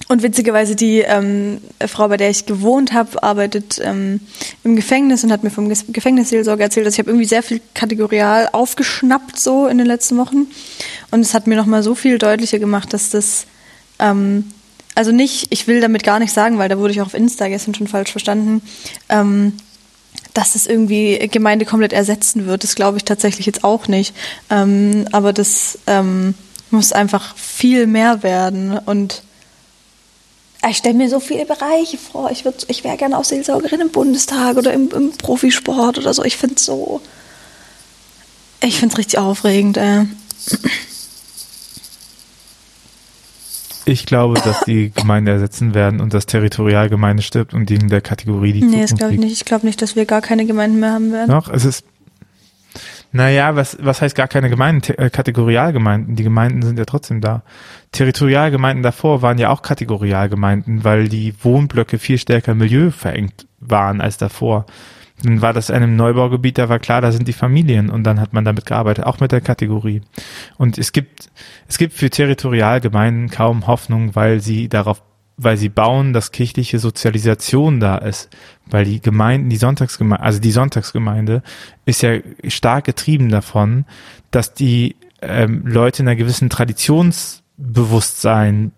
und 0.08 0.22
witzigerweise 0.22 0.76
die 0.76 1.00
ähm, 1.00 1.62
Frau, 1.88 2.08
bei 2.08 2.18
der 2.18 2.30
ich 2.30 2.46
gewohnt 2.46 2.94
habe, 2.94 3.24
arbeitet 3.24 3.82
ähm, 3.84 4.20
im 4.64 4.76
Gefängnis 4.76 5.24
und 5.24 5.32
hat 5.32 5.44
mir 5.44 5.50
vom 5.50 5.68
Gefängnisseelsorger 5.70 6.66
erzählt, 6.66 6.86
dass 6.86 6.94
ich 6.94 7.00
habe 7.00 7.10
irgendwie 7.10 7.26
sehr 7.26 7.42
viel 7.42 7.60
kategorial 7.74 8.50
aufgeschnappt 8.52 9.40
so 9.40 9.68
in 9.68 9.80
den 9.80 9.88
letzten 9.88 10.18
Wochen. 10.18 10.48
Und 11.10 11.22
es 11.22 11.34
hat 11.34 11.48
mir 11.48 11.56
nochmal 11.56 11.82
so 11.82 11.96
viel 11.96 12.20
deutlicher 12.20 12.60
gemacht, 12.60 12.94
dass 12.94 13.10
das 13.10 13.48
ähm, 13.98 14.46
also 14.96 15.12
nicht, 15.12 15.48
ich 15.50 15.68
will 15.68 15.82
damit 15.82 16.04
gar 16.04 16.20
nicht 16.20 16.34
sagen, 16.34 16.58
weil 16.58 16.70
da 16.70 16.78
wurde 16.78 16.94
ich 16.94 17.02
auch 17.02 17.08
auf 17.08 17.14
Insta 17.14 17.50
gestern 17.50 17.76
schon 17.76 17.88
falsch 17.88 18.12
verstanden, 18.12 18.62
ähm, 19.10 19.54
dass 20.34 20.56
es 20.56 20.68
irgendwie 20.68 21.18
Gemeinde 21.30 21.66
komplett 21.66 21.94
ersetzen 21.94 22.46
wird. 22.46 22.64
Das 22.64 22.76
glaube 22.76 22.98
ich 22.98 23.06
tatsächlich 23.06 23.46
jetzt 23.46 23.64
auch 23.64 23.88
nicht. 23.88 24.16
Ähm, 24.50 25.08
aber 25.12 25.34
das 25.34 25.80
ähm, 25.88 26.34
muss 26.72 26.94
einfach 26.94 27.36
viel 27.36 27.88
mehr 27.88 28.24
werden 28.24 28.78
und 28.86 29.24
ich 30.70 30.78
stelle 30.78 30.96
mir 30.96 31.10
so 31.10 31.20
viele 31.20 31.46
Bereiche 31.46 31.98
vor. 31.98 32.32
Ich, 32.32 32.44
würd- 32.46 32.66
ich 32.68 32.84
wäre 32.84 32.98
gerne 32.98 33.18
auch 33.18 33.24
Seelsorgerin 33.24 33.82
im 33.82 33.90
Bundestag 33.92 34.58
oder 34.58 34.74
im, 34.74 34.90
im 34.92 35.12
Profisport 35.12 35.98
oder 36.00 36.14
so. 36.14 36.24
Ich 36.24 36.38
finde 36.38 36.56
es 36.56 36.66
so. 36.66 37.02
Ich 38.64 38.80
finde 38.80 38.94
es 38.94 38.98
richtig 38.98 39.20
aufregend. 39.20 39.78
Äh. 39.78 40.06
Ich 43.88 44.08
glaube, 44.08 44.42
dass 44.42 44.62
die 44.62 44.90
Gemeinde 44.92 45.32
ersetzen 45.32 45.76
werden 45.76 46.02
und 46.02 46.14
das 46.16 46.26
Territorialgemeinde 46.26 47.22
stirbt 47.22 47.54
und 47.54 47.70
die 47.70 47.76
in 47.76 47.90
der 47.90 48.02
Kategorie 48.02 48.54
die 48.54 48.64
Nee, 48.64 48.82
das 48.82 48.96
glaube 48.96 49.14
ich 49.14 49.20
liegt. 49.20 49.24
nicht. 49.30 49.34
Ich 49.42 49.46
glaube 49.46 49.66
nicht, 49.68 49.80
dass 49.84 49.96
wir 49.96 50.06
gar 50.06 50.22
keine 50.22 50.48
Gemeinden 50.48 50.80
mehr 50.80 50.94
haben 50.94 51.12
werden. 51.12 51.30
Noch, 51.30 51.50
es 51.50 51.66
ist, 51.66 51.84
naja, 53.16 53.56
was, 53.56 53.78
was 53.80 54.02
heißt 54.02 54.14
gar 54.14 54.28
keine 54.28 54.50
Gemeinden? 54.50 54.94
Äh, 54.98 55.10
Kategorialgemeinden. 55.10 56.18
Die 56.18 56.24
Gemeinden 56.24 56.62
sind 56.64 56.78
ja 56.78 56.84
trotzdem 56.84 57.22
da. 57.22 57.44
Territorialgemeinden 57.94 58.84
davor 58.84 59.22
waren 59.22 59.38
ja 59.38 59.52
auch 59.52 59.62
Kategorialgemeinden, 59.62 60.84
weil 60.84 61.08
die 61.08 61.34
Wohnblöcke 61.42 61.98
viel 61.98 62.18
stärker 62.18 62.56
milieuverengt 62.56 63.48
waren 63.62 64.02
als 64.02 64.18
davor. 64.18 64.66
Dann 65.24 65.42
war 65.42 65.54
das 65.54 65.70
in 65.70 65.76
einem 65.76 65.96
Neubaugebiet, 65.96 66.58
da 66.58 66.68
war 66.68 66.80
klar, 66.80 67.00
da 67.00 67.14
sind 67.14 67.26
die 67.30 67.34
Familien 67.34 67.90
und 67.90 68.04
dann 68.04 68.20
hat 68.20 68.34
man 68.34 68.44
damit 68.44 68.66
gearbeitet, 68.66 69.06
auch 69.06 69.22
mit 69.22 69.32
der 69.32 69.40
Kategorie. 69.40 70.02
Und 70.58 70.78
es 70.78 70.92
gibt, 70.92 71.30
es 71.70 71.78
gibt 71.78 71.94
für 71.94 72.10
Territorialgemeinden 72.10 73.30
kaum 73.30 73.66
Hoffnung, 73.66 74.14
weil 74.16 74.42
sie 74.42 74.68
darauf, 74.68 75.02
weil 75.38 75.58
sie 75.58 75.70
bauen, 75.70 76.14
dass 76.14 76.32
kirchliche 76.32 76.80
Sozialisation 76.80 77.80
da 77.80 77.98
ist. 77.98 78.30
Weil 78.68 78.86
die 78.86 79.02
Gemeinden, 79.02 79.50
die 79.50 79.58
Sonntagsgemeinde, 79.58 80.24
also 80.24 80.40
die 80.40 80.52
Sonntagsgemeinde 80.52 81.42
ist 81.86 82.02
ja 82.02 82.20
stark 82.48 82.86
getrieben 82.86 83.30
davon, 83.30 83.86
dass 84.32 84.54
die 84.54 84.96
ähm, 85.22 85.64
Leute 85.66 86.04
in 86.04 86.08
einer 86.08 86.16
gewissen 86.16 86.50
Traditionsbewusstsein 86.50 88.72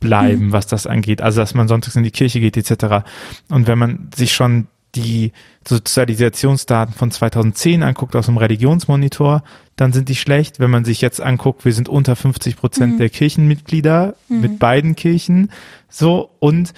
bleiben, 0.00 0.52
was 0.52 0.66
das 0.66 0.86
angeht. 0.86 1.22
Also 1.22 1.40
dass 1.40 1.54
man 1.54 1.66
sonntags 1.66 1.96
in 1.96 2.04
die 2.04 2.10
Kirche 2.10 2.40
geht 2.40 2.56
etc. 2.56 3.06
Und 3.48 3.66
wenn 3.66 3.78
man 3.78 4.10
sich 4.14 4.34
schon 4.34 4.68
die 4.94 5.32
Sozialisationsdaten 5.66 6.94
von 6.94 7.10
2010 7.10 7.82
anguckt 7.82 8.16
aus 8.16 8.26
dem 8.26 8.36
Religionsmonitor, 8.36 9.42
dann 9.76 9.92
sind 9.92 10.08
die 10.08 10.16
schlecht. 10.16 10.60
Wenn 10.60 10.70
man 10.70 10.84
sich 10.84 11.00
jetzt 11.00 11.20
anguckt, 11.20 11.64
wir 11.64 11.72
sind 11.72 11.88
unter 11.88 12.16
50 12.16 12.56
Prozent 12.56 13.00
der 13.00 13.08
Kirchenmitglieder 13.08 14.14
mit 14.28 14.58
beiden 14.58 14.96
Kirchen. 14.96 15.50
So 15.88 16.30
und 16.38 16.72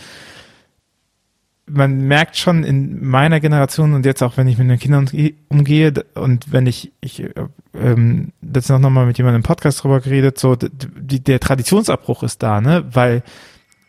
man 1.68 2.06
merkt 2.06 2.36
schon 2.36 2.62
in 2.62 3.04
meiner 3.04 3.40
Generation 3.40 3.94
und 3.94 4.06
jetzt 4.06 4.22
auch, 4.22 4.36
wenn 4.36 4.46
ich 4.46 4.56
mit 4.56 4.70
den 4.70 4.78
Kindern 4.78 5.10
umgehe 5.48 5.92
und 6.14 6.52
wenn 6.52 6.66
ich, 6.66 6.92
ich 7.00 7.24
äh, 7.24 7.32
ähm, 7.74 8.32
das 8.40 8.68
noch 8.68 8.78
mal 8.78 9.06
mit 9.06 9.18
jemandem 9.18 9.40
im 9.40 9.42
Podcast 9.42 9.82
drüber 9.82 10.00
geredet, 10.00 10.38
so 10.38 10.54
die, 10.54 11.20
der 11.20 11.40
Traditionsabbruch 11.40 12.22
ist 12.22 12.42
da, 12.42 12.60
ne, 12.60 12.84
weil 12.92 13.22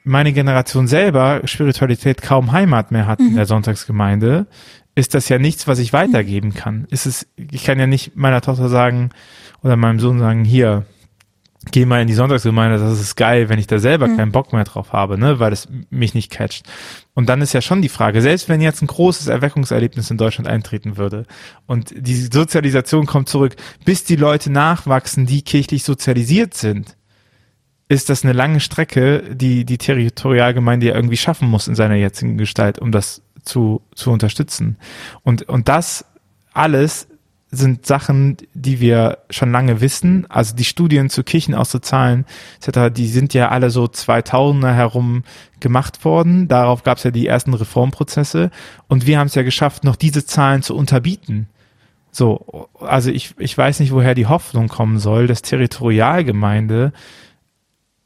meine 0.07 0.33
Generation 0.33 0.87
selber 0.87 1.41
Spiritualität 1.45 2.21
kaum 2.21 2.51
Heimat 2.51 2.91
mehr 2.91 3.05
hat 3.05 3.19
in 3.19 3.35
der 3.35 3.45
Sonntagsgemeinde, 3.45 4.47
ist 4.95 5.13
das 5.13 5.29
ja 5.29 5.37
nichts, 5.37 5.67
was 5.67 5.77
ich 5.77 5.93
weitergeben 5.93 6.53
kann. 6.53 6.87
Ist 6.89 7.05
es, 7.05 7.27
ich 7.35 7.63
kann 7.63 7.79
ja 7.79 7.85
nicht 7.85 8.15
meiner 8.15 8.41
Tochter 8.41 8.69
sagen 8.69 9.11
oder 9.61 9.75
meinem 9.75 9.99
Sohn 9.99 10.17
sagen, 10.17 10.43
hier, 10.43 10.85
geh 11.71 11.85
mal 11.85 12.01
in 12.01 12.07
die 12.07 12.13
Sonntagsgemeinde, 12.13 12.79
das 12.79 12.99
ist 12.99 13.15
geil, 13.15 13.49
wenn 13.49 13.59
ich 13.59 13.67
da 13.67 13.77
selber 13.79 14.07
keinen 14.07 14.31
Bock 14.31 14.53
mehr 14.53 14.63
drauf 14.63 14.93
habe, 14.93 15.17
ne, 15.17 15.39
weil 15.39 15.53
es 15.53 15.67
mich 15.89 16.13
nicht 16.13 16.31
catcht. 16.31 16.65
Und 17.13 17.29
dann 17.29 17.41
ist 17.41 17.53
ja 17.53 17.61
schon 17.61 17.81
die 17.81 17.89
Frage, 17.89 18.21
selbst 18.21 18.49
wenn 18.49 18.61
jetzt 18.61 18.81
ein 18.81 18.87
großes 18.87 19.27
Erweckungserlebnis 19.27 20.09
in 20.09 20.17
Deutschland 20.17 20.47
eintreten 20.47 20.97
würde 20.97 21.25
und 21.65 21.93
die 21.95 22.15
Sozialisation 22.15 23.05
kommt 23.05 23.29
zurück, 23.29 23.55
bis 23.85 24.03
die 24.03 24.15
Leute 24.15 24.51
nachwachsen, 24.51 25.25
die 25.25 25.41
kirchlich 25.43 25.83
sozialisiert 25.83 26.53
sind, 26.53 26.96
ist 27.89 28.09
das 28.09 28.23
eine 28.23 28.33
lange 28.33 28.59
Strecke, 28.59 29.23
die 29.33 29.65
die 29.65 29.77
Territorialgemeinde 29.77 30.87
ja 30.87 30.95
irgendwie 30.95 31.17
schaffen 31.17 31.49
muss 31.49 31.67
in 31.67 31.75
seiner 31.75 31.95
jetzigen 31.95 32.37
Gestalt, 32.37 32.79
um 32.79 32.91
das 32.91 33.21
zu, 33.43 33.81
zu 33.95 34.11
unterstützen. 34.11 34.77
Und, 35.23 35.43
und 35.43 35.69
das 35.69 36.05
alles 36.53 37.07
sind 37.49 37.85
Sachen, 37.85 38.37
die 38.53 38.81
wir 38.81 39.19
schon 39.29 39.51
lange 39.51 39.79
wissen. 39.79 40.25
Also 40.29 40.53
die 40.53 40.65
Studien 40.65 41.09
zu 41.09 41.23
Kirchenauszuzahlen 41.23 42.25
etc., 42.61 42.93
die 42.93 43.07
sind 43.07 43.33
ja 43.33 43.49
alle 43.49 43.69
so 43.69 43.85
2000er 43.85 44.73
herum 44.73 45.23
gemacht 45.61 46.03
worden. 46.03 46.49
Darauf 46.49 46.83
gab 46.83 46.97
es 46.97 47.05
ja 47.05 47.11
die 47.11 47.25
ersten 47.25 47.53
Reformprozesse. 47.53 48.51
Und 48.87 49.07
wir 49.07 49.17
haben 49.17 49.27
es 49.27 49.35
ja 49.35 49.43
geschafft, 49.43 49.85
noch 49.85 49.95
diese 49.95 50.25
Zahlen 50.25 50.61
zu 50.61 50.75
unterbieten. 50.75 51.47
So, 52.11 52.67
also 52.81 53.11
ich, 53.11 53.35
ich 53.37 53.57
weiß 53.57 53.79
nicht, 53.79 53.93
woher 53.93 54.15
die 54.15 54.25
Hoffnung 54.25 54.67
kommen 54.67 54.99
soll, 54.99 55.27
dass 55.27 55.41
Territorialgemeinde 55.41 56.91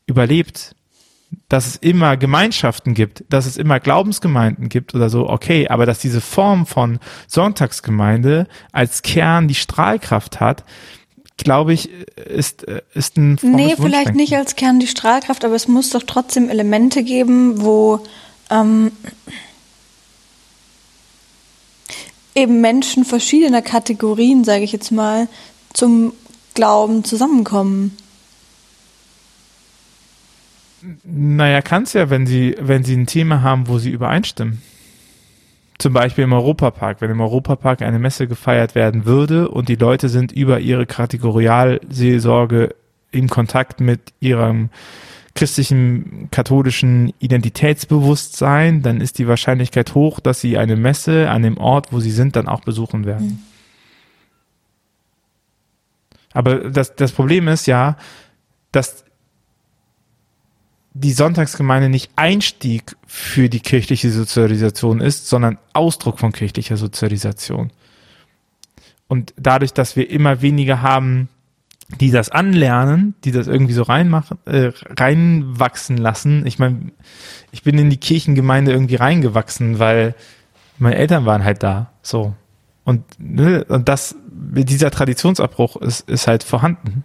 überlebt, 0.06 0.76
dass 1.48 1.68
es 1.68 1.76
immer 1.78 2.18
Gemeinschaften 2.18 2.94
gibt, 2.94 3.24
dass 3.30 3.46
es 3.46 3.58
immer 3.58 3.80
Glaubensgemeinden 3.80 4.70
gibt 4.70 4.96
oder 4.96 5.10
so, 5.10 5.30
okay, 5.30 5.68
aber 5.68 5.86
dass 5.86 6.00
diese 6.00 6.22
Form 6.22 6.66
von 6.66 7.00
Sonntagsgemeinde 7.28 8.48
als 8.72 9.02
Kern 9.02 9.48
die 9.48 9.56
Strahlkraft 9.56 10.40
hat, 10.40 10.64
glaube 11.38 11.74
ich, 11.74 11.90
ist, 12.18 12.64
ist 12.94 13.18
ein 13.18 13.38
frommes 13.38 13.56
Nee, 13.56 13.76
vielleicht 13.76 14.16
nicht 14.16 14.36
als 14.36 14.56
Kern 14.56 14.80
die 14.80 14.88
Strahlkraft, 14.88 15.44
aber 15.46 15.56
es 15.56 15.68
muss 15.68 15.90
doch 15.90 16.04
trotzdem 16.04 16.50
Elemente 16.50 17.04
geben, 17.04 17.62
wo 17.62 18.02
ähm, 18.50 18.92
eben 22.36 22.62
Menschen 22.62 23.06
verschiedener 23.06 23.62
Kategorien, 23.62 24.44
sage 24.44 24.64
ich 24.64 24.72
jetzt 24.72 24.92
mal, 24.92 25.28
zum 25.74 26.14
Glauben 26.54 27.04
zusammenkommen. 27.04 27.98
Naja, 31.04 31.62
kann 31.62 31.84
es 31.84 31.94
ja, 31.94 32.10
wenn 32.10 32.26
sie, 32.26 32.56
wenn 32.60 32.84
sie 32.84 32.96
ein 32.96 33.06
Thema 33.06 33.42
haben, 33.42 33.68
wo 33.68 33.78
sie 33.78 33.92
übereinstimmen. 33.92 34.62
Zum 35.78 35.94
Beispiel 35.94 36.24
im 36.24 36.34
Europapark. 36.34 37.02
Wenn 37.02 37.12
im 37.12 37.22
Europapark 37.22 37.82
eine 37.82 38.00
Messe 38.00 38.28
gefeiert 38.28 38.76
werden 38.76 39.06
würde 39.06 39.50
und 39.50 39.68
die 39.68 39.76
Leute 39.76 40.10
sind 40.10 40.32
über 40.32 40.60
ihre 40.60 40.86
Kategorialseelsorge 40.86 42.76
in 43.12 43.28
Kontakt 43.28 43.80
mit 43.80 44.14
ihrem 44.20 44.70
christlichen, 45.34 46.30
katholischen 46.32 47.14
Identitätsbewusstsein, 47.20 48.82
dann 48.82 49.02
ist 49.02 49.18
die 49.18 49.28
Wahrscheinlichkeit 49.28 49.96
hoch, 49.96 50.20
dass 50.20 50.42
sie 50.42 50.58
eine 50.58 50.76
Messe 50.76 51.30
an 51.30 51.42
dem 51.42 51.58
Ort, 51.58 51.92
wo 51.92 52.00
sie 52.00 52.12
sind, 52.12 52.36
dann 52.36 52.48
auch 52.48 52.62
besuchen 52.62 53.06
werden. 53.06 53.46
Aber 56.34 56.70
das, 56.70 56.96
das 56.96 57.12
Problem 57.12 57.48
ist 57.48 57.66
ja, 57.66 57.98
dass 58.72 59.04
die 60.94 61.14
Sonntagsgemeinde 61.14 61.90
nicht 61.90 62.12
Einstieg 62.16 62.96
für 63.08 63.50
die 63.50 63.62
kirchliche 63.62 64.12
Sozialisation 64.12 65.00
ist, 65.00 65.28
sondern 65.28 65.58
Ausdruck 65.74 66.20
von 66.20 66.32
kirchlicher 66.32 66.78
Sozialisation. 66.78 67.72
und 69.08 69.34
dadurch, 69.38 69.74
dass 69.74 69.98
wir 69.98 70.10
immer 70.10 70.42
weniger 70.42 70.82
haben, 70.82 71.28
die 72.00 72.12
das 72.12 72.30
anlernen, 72.30 73.16
die 73.26 73.32
das 73.32 73.48
irgendwie 73.48 73.74
so 73.74 73.84
reinmachen, 73.84 74.38
äh, 74.46 74.72
reinwachsen 74.86 75.98
lassen. 75.98 76.46
Ich 76.46 76.60
meine, 76.60 76.92
ich 77.52 77.64
bin 77.64 77.78
in 77.78 77.90
die 77.90 77.98
Kirchengemeinde 77.98 78.72
irgendwie 78.72 78.96
reingewachsen, 78.96 79.80
weil 79.80 80.16
meine 80.78 80.96
Eltern 80.96 81.26
waren 81.26 81.44
halt 81.44 81.62
da, 81.64 81.92
so. 82.02 82.34
Und, 82.86 83.04
ne, 83.20 83.66
und 83.66 83.90
das, 83.90 84.16
dieser 84.42 84.92
Traditionsabbruch 84.92 85.76
ist, 85.78 86.10
ist 86.10 86.28
halt 86.28 86.44
vorhanden. 86.44 87.04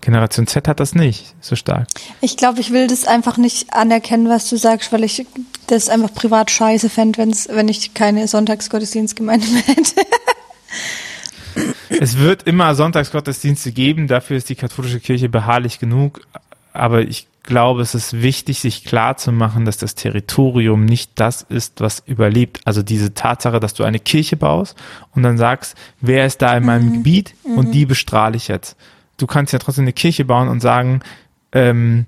Generation 0.00 0.46
Z 0.46 0.68
hat 0.68 0.80
das 0.80 0.94
nicht 0.94 1.34
so 1.40 1.56
stark. 1.56 1.88
Ich 2.20 2.36
glaube, 2.36 2.60
ich 2.60 2.72
will 2.72 2.86
das 2.86 3.06
einfach 3.06 3.38
nicht 3.38 3.72
anerkennen, 3.72 4.28
was 4.28 4.50
du 4.50 4.56
sagst, 4.56 4.92
weil 4.92 5.02
ich 5.02 5.26
das 5.66 5.88
einfach 5.88 6.12
privat 6.12 6.50
scheiße 6.50 6.90
fände, 6.90 7.18
wenn's, 7.18 7.48
wenn 7.50 7.68
ich 7.68 7.94
keine 7.94 8.28
Sonntagsgottesdienstgemeinde 8.28 9.46
mehr 9.46 9.62
hätte. 9.62 10.02
es 11.88 12.18
wird 12.18 12.42
immer 12.42 12.74
Sonntagsgottesdienste 12.74 13.72
geben, 13.72 14.06
dafür 14.06 14.36
ist 14.36 14.50
die 14.50 14.56
katholische 14.56 15.00
Kirche 15.00 15.30
beharrlich 15.30 15.78
genug, 15.78 16.20
aber 16.74 17.00
ich 17.00 17.26
glaube, 17.44 17.82
es 17.82 17.94
ist 17.94 18.22
wichtig, 18.22 18.58
sich 18.58 18.84
klar 18.84 19.16
zu 19.16 19.30
machen, 19.30 19.64
dass 19.64 19.76
das 19.76 19.94
Territorium 19.94 20.84
nicht 20.84 21.12
das 21.14 21.42
ist, 21.42 21.80
was 21.80 22.02
überlebt. 22.06 22.60
Also 22.64 22.82
diese 22.82 23.14
Tatsache, 23.14 23.60
dass 23.60 23.74
du 23.74 23.84
eine 23.84 24.00
Kirche 24.00 24.36
baust 24.36 24.76
und 25.14 25.22
dann 25.22 25.38
sagst, 25.38 25.76
wer 26.00 26.26
ist 26.26 26.42
da 26.42 26.56
in 26.56 26.64
meinem 26.64 26.88
mhm. 26.88 26.92
Gebiet 26.94 27.34
und 27.44 27.68
mhm. 27.68 27.72
die 27.72 27.86
bestrahle 27.86 28.36
ich 28.36 28.48
jetzt. 28.48 28.76
Du 29.18 29.26
kannst 29.26 29.52
ja 29.52 29.58
trotzdem 29.58 29.84
eine 29.84 29.92
Kirche 29.92 30.24
bauen 30.24 30.48
und 30.48 30.60
sagen, 30.60 31.00
ähm, 31.52 32.06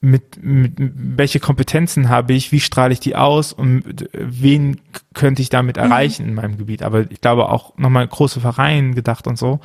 mit, 0.00 0.40
mit 0.40 0.74
welche 0.78 1.40
Kompetenzen 1.40 2.08
habe 2.08 2.32
ich, 2.32 2.52
wie 2.52 2.60
strahle 2.60 2.92
ich 2.92 3.00
die 3.00 3.16
aus 3.16 3.52
und 3.52 4.08
wen 4.12 4.80
könnte 5.14 5.42
ich 5.42 5.48
damit 5.48 5.76
mhm. 5.76 5.82
erreichen 5.82 6.22
mhm. 6.24 6.28
in 6.28 6.34
meinem 6.34 6.58
Gebiet. 6.58 6.82
Aber 6.82 7.10
ich 7.10 7.20
glaube 7.20 7.48
auch 7.48 7.76
nochmal 7.78 8.06
große 8.06 8.40
Vereine 8.40 8.94
gedacht 8.94 9.26
und 9.26 9.38
so. 9.38 9.60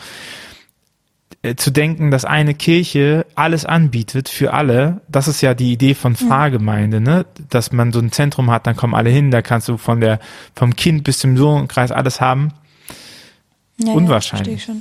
Äh, 1.43 1.55
zu 1.55 1.71
denken, 1.71 2.09
dass 2.09 2.23
eine 2.23 2.53
Kirche 2.53 3.25
alles 3.35 3.65
anbietet 3.65 4.29
für 4.29 4.53
alle, 4.53 5.01
das 5.09 5.27
ist 5.27 5.41
ja 5.41 5.53
die 5.53 5.73
Idee 5.73 5.93
von 5.93 6.15
Pfarrgemeinde, 6.15 7.01
ne? 7.01 7.25
Dass 7.50 7.73
man 7.73 7.91
so 7.91 8.00
ein 8.00 8.13
Zentrum 8.13 8.50
hat, 8.50 8.65
dann 8.65 8.77
kommen 8.77 8.95
alle 8.95 9.09
hin, 9.09 9.29
da 9.29 9.41
kannst 9.41 9.67
du 9.67 9.75
von 9.77 10.00
der, 10.00 10.19
vom 10.55 10.73
Kind 10.77 11.03
bis 11.03 11.19
zum 11.19 11.35
Sohnkreis 11.35 11.91
alles 11.91 12.21
haben. 12.21 12.53
Ja, 13.77 13.91
Unwahrscheinlich. 13.91 14.67
Ja, 14.67 14.75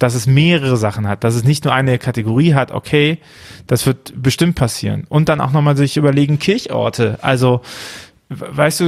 dass 0.00 0.14
es 0.14 0.26
mehrere 0.26 0.76
Sachen 0.76 1.06
hat, 1.06 1.22
dass 1.22 1.36
es 1.36 1.44
nicht 1.44 1.64
nur 1.64 1.72
eine 1.72 1.96
Kategorie 1.96 2.54
hat, 2.54 2.72
okay, 2.72 3.18
das 3.68 3.86
wird 3.86 4.12
bestimmt 4.20 4.56
passieren. 4.56 5.06
Und 5.08 5.28
dann 5.28 5.40
auch 5.40 5.52
nochmal 5.52 5.76
sich 5.76 5.96
überlegen, 5.96 6.40
Kirchorte. 6.40 7.20
Also, 7.22 7.60
weißt 8.30 8.80
du, 8.80 8.84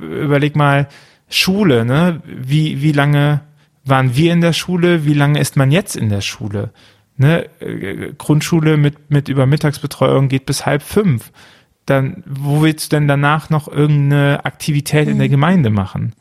überleg 0.00 0.56
mal, 0.56 0.88
Schule, 1.28 1.84
ne? 1.84 2.22
Wie, 2.24 2.80
wie 2.80 2.92
lange 2.92 3.42
waren 3.84 4.16
wir 4.16 4.32
in 4.32 4.40
der 4.40 4.52
Schule? 4.52 5.04
Wie 5.04 5.14
lange 5.14 5.40
ist 5.40 5.56
man 5.56 5.70
jetzt 5.70 5.96
in 5.96 6.08
der 6.08 6.20
Schule? 6.20 6.72
Ne? 7.16 7.48
Grundschule 8.18 8.76
mit, 8.76 9.10
mit 9.10 9.28
Übermittagsbetreuung 9.28 10.28
geht 10.28 10.46
bis 10.46 10.66
halb 10.66 10.82
fünf. 10.82 11.32
Dann, 11.86 12.24
wo 12.26 12.62
willst 12.62 12.92
du 12.92 12.96
denn 12.96 13.08
danach 13.08 13.50
noch 13.50 13.68
irgendeine 13.68 14.44
Aktivität 14.44 15.06
in 15.06 15.18
der 15.18 15.28
mhm. 15.28 15.32
Gemeinde 15.32 15.70
machen? 15.70 16.14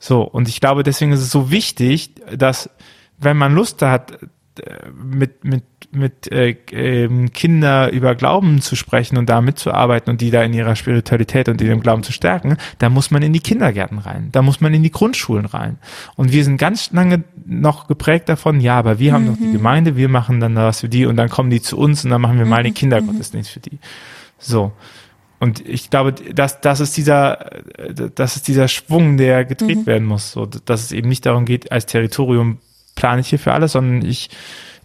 So, 0.00 0.22
und 0.22 0.48
ich 0.48 0.60
glaube, 0.60 0.82
deswegen 0.82 1.12
ist 1.12 1.20
es 1.20 1.30
so 1.30 1.50
wichtig, 1.50 2.14
dass 2.34 2.70
wenn 3.18 3.36
man 3.36 3.54
Lust 3.54 3.82
hat, 3.82 4.18
äh, 4.60 4.90
mit, 4.92 5.44
mit, 5.44 5.64
mit 5.94 6.30
äh, 6.30 6.56
ähm, 6.72 7.32
Kinder 7.32 7.90
über 7.92 8.14
Glauben 8.14 8.60
zu 8.60 8.76
sprechen 8.76 9.16
und 9.16 9.28
da 9.28 9.40
mitzuarbeiten 9.40 10.10
und 10.10 10.20
die 10.20 10.30
da 10.30 10.42
in 10.42 10.52
ihrer 10.52 10.76
Spiritualität 10.76 11.48
und 11.48 11.60
in 11.60 11.68
ihrem 11.68 11.80
Glauben 11.80 12.02
zu 12.02 12.12
stärken, 12.12 12.56
da 12.78 12.90
muss 12.90 13.10
man 13.10 13.22
in 13.22 13.32
die 13.32 13.40
Kindergärten 13.40 13.98
rein, 13.98 14.28
da 14.32 14.42
muss 14.42 14.60
man 14.60 14.74
in 14.74 14.82
die 14.82 14.90
Grundschulen 14.90 15.46
rein. 15.46 15.78
Und 16.16 16.32
wir 16.32 16.44
sind 16.44 16.56
ganz 16.56 16.92
lange 16.92 17.24
noch 17.46 17.86
geprägt 17.86 18.28
davon, 18.28 18.60
ja, 18.60 18.78
aber 18.78 18.98
wir 18.98 19.12
haben 19.12 19.24
mhm. 19.24 19.30
noch 19.30 19.38
die 19.38 19.46
mhm. 19.46 19.52
Gemeinde, 19.52 19.96
wir 19.96 20.08
machen 20.08 20.40
dann 20.40 20.54
was 20.56 20.80
für 20.80 20.88
die 20.88 21.06
und 21.06 21.16
dann 21.16 21.28
kommen 21.28 21.50
die 21.50 21.62
zu 21.62 21.78
uns 21.78 22.04
und 22.04 22.10
dann 22.10 22.20
machen 22.20 22.38
wir 22.38 22.46
mal 22.46 22.62
den 22.62 22.72
mhm. 22.72 22.76
Kindergottesdienst 22.76 23.50
für 23.50 23.60
die. 23.60 23.78
So. 24.38 24.72
Und 25.40 25.66
ich 25.68 25.90
glaube, 25.90 26.12
das, 26.12 26.60
das 26.60 26.80
ist 26.80 26.96
dieser, 26.96 27.50
das 28.14 28.36
ist 28.36 28.48
dieser 28.48 28.68
Schwung, 28.68 29.16
der 29.16 29.44
gedreht 29.44 29.78
mhm. 29.78 29.86
werden 29.86 30.06
muss, 30.06 30.32
so, 30.32 30.46
dass 30.46 30.84
es 30.84 30.92
eben 30.92 31.08
nicht 31.08 31.26
darum 31.26 31.44
geht, 31.44 31.70
als 31.70 31.86
Territorium 31.86 32.58
plane 32.94 33.20
ich 33.20 33.28
hier 33.28 33.38
für 33.38 33.52
alles, 33.52 33.72
sondern 33.72 34.08
ich, 34.08 34.30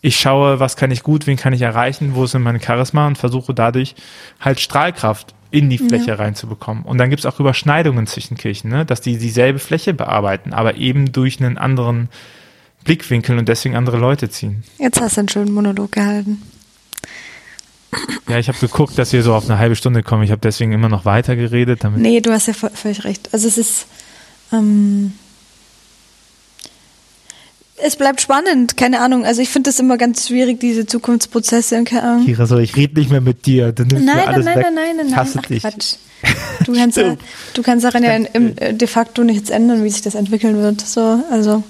ich 0.01 0.17
schaue, 0.17 0.59
was 0.59 0.75
kann 0.75 0.91
ich 0.91 1.03
gut, 1.03 1.27
wen 1.27 1.37
kann 1.37 1.53
ich 1.53 1.61
erreichen, 1.61 2.15
wo 2.15 2.25
sind 2.25 2.41
meine 2.41 2.61
Charisma 2.61 3.07
und 3.07 3.17
versuche 3.17 3.53
dadurch 3.53 3.95
halt 4.39 4.59
Strahlkraft 4.59 5.33
in 5.51 5.69
die 5.69 5.77
Fläche 5.77 6.09
ja. 6.09 6.15
reinzubekommen. 6.15 6.83
Und 6.83 6.99
dann 6.99 7.09
gibt 7.09 7.21
es 7.21 7.25
auch 7.25 7.39
Überschneidungen 7.39 8.07
zwischen 8.07 8.37
Kirchen, 8.37 8.69
ne? 8.69 8.85
dass 8.85 9.01
die 9.01 9.17
dieselbe 9.17 9.59
Fläche 9.59 9.93
bearbeiten, 9.93 10.53
aber 10.53 10.75
eben 10.75 11.11
durch 11.11 11.39
einen 11.39 11.57
anderen 11.57 12.09
Blickwinkel 12.83 13.37
und 13.37 13.49
deswegen 13.49 13.75
andere 13.75 13.97
Leute 13.97 14.29
ziehen. 14.29 14.63
Jetzt 14.77 15.01
hast 15.01 15.17
du 15.17 15.21
einen 15.21 15.29
schönen 15.29 15.53
Monolog 15.53 15.91
gehalten. 15.91 16.41
Ja, 18.27 18.37
ich 18.37 18.47
habe 18.47 18.59
geguckt, 18.59 18.97
dass 18.97 19.11
wir 19.13 19.23
so 19.23 19.33
auf 19.33 19.49
eine 19.49 19.57
halbe 19.57 19.75
Stunde 19.75 20.03
kommen. 20.03 20.21
Ich 20.23 20.31
habe 20.31 20.41
deswegen 20.41 20.71
immer 20.71 20.89
noch 20.89 21.05
weiter 21.05 21.35
geredet. 21.35 21.83
Damit 21.83 22.01
nee, 22.01 22.21
du 22.21 22.31
hast 22.31 22.47
ja 22.47 22.53
völlig 22.53 23.03
recht. 23.03 23.29
Also 23.33 23.47
es 23.47 23.57
ist, 23.57 23.87
ähm, 24.53 25.13
es 27.81 27.95
bleibt 27.95 28.21
spannend, 28.21 28.77
keine 28.77 29.01
Ahnung. 29.01 29.25
Also 29.25 29.41
ich 29.41 29.49
finde 29.49 29.69
das 29.69 29.79
immer 29.79 29.97
ganz 29.97 30.27
schwierig, 30.27 30.59
diese 30.59 30.85
Zukunftsprozesse. 30.85 31.83
Keine 31.83 32.03
Ahnung. 32.03 32.25
Kira, 32.25 32.45
so 32.45 32.57
ich 32.57 32.75
rede 32.75 32.99
nicht 32.99 33.11
mehr 33.11 33.21
mit 33.21 33.45
dir. 33.45 33.71
Du 33.71 33.83
nimmst 33.83 34.05
nein, 34.05 34.17
mir 34.17 34.27
alles 34.27 34.45
nein, 34.45 34.57
weg. 34.57 34.65
nein, 34.65 34.75
nein, 34.75 34.97
nein, 34.97 35.07
nein, 35.07 35.25
nein. 35.25 35.61
Ach, 35.61 35.61
Quatsch. 35.61 35.95
Du 36.65 36.73
kannst, 36.73 36.97
ja, 36.97 37.15
du 37.53 37.61
kannst 37.61 37.85
daran 37.85 38.03
ja 38.03 38.13
im, 38.15 38.57
äh, 38.57 38.73
de 38.73 38.87
facto 38.87 39.23
nichts 39.23 39.49
ändern, 39.49 39.83
wie 39.83 39.89
sich 39.89 40.01
das 40.01 40.15
entwickeln 40.15 40.57
wird. 40.57 40.81
So, 40.81 41.23
also. 41.31 41.63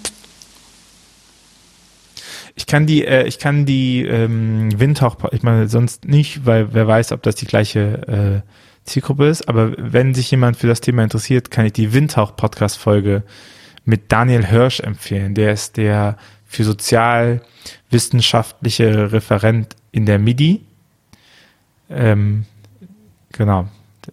Ich 2.55 2.65
kann 2.65 2.87
die, 2.87 3.05
äh, 3.05 3.27
ich 3.27 3.39
kann 3.39 3.65
die 3.65 4.03
ähm, 4.03 4.69
Windhauch, 4.77 5.17
ich 5.31 5.43
meine 5.43 5.69
sonst 5.69 6.05
nicht, 6.05 6.45
weil 6.45 6.73
wer 6.73 6.87
weiß, 6.87 7.11
ob 7.11 7.21
das 7.21 7.35
die 7.35 7.45
gleiche 7.45 8.43
äh, 8.45 8.89
Zielgruppe 8.89 9.27
ist. 9.27 9.47
Aber 9.47 9.73
wenn 9.77 10.13
sich 10.13 10.31
jemand 10.31 10.57
für 10.57 10.67
das 10.67 10.81
Thema 10.81 11.03
interessiert, 11.03 11.51
kann 11.51 11.67
ich 11.67 11.73
die 11.73 11.93
Windhauch-Podcast-Folge 11.93 13.23
mit 13.85 14.11
Daniel 14.11 14.45
Hirsch 14.45 14.79
empfehlen. 14.79 15.35
Der 15.35 15.53
ist 15.53 15.77
der 15.77 16.17
für 16.45 16.63
sozialwissenschaftliche 16.63 19.11
Referent 19.11 19.75
in 19.91 20.05
der 20.05 20.19
MIDI. 20.19 20.61
Ähm, 21.89 22.45
genau. 23.31 23.67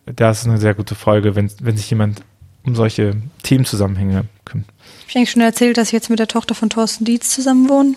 Das 0.04 0.40
ist 0.40 0.46
eine 0.46 0.58
sehr 0.58 0.74
gute 0.74 0.94
Folge, 0.94 1.34
wenn, 1.34 1.50
wenn 1.60 1.76
sich 1.76 1.90
jemand 1.90 2.22
um 2.64 2.74
solche 2.74 3.16
Themenzusammenhänge 3.42 4.24
kümmert. 4.44 4.68
Ich 5.06 5.14
habe 5.14 5.20
eigentlich 5.20 5.30
schon 5.30 5.42
erzählt, 5.42 5.78
dass 5.78 5.88
ich 5.88 5.92
jetzt 5.92 6.10
mit 6.10 6.18
der 6.18 6.28
Tochter 6.28 6.54
von 6.54 6.68
Thorsten 6.68 7.04
Dietz 7.04 7.30
zusammen 7.30 7.68
wohne. 7.68 7.94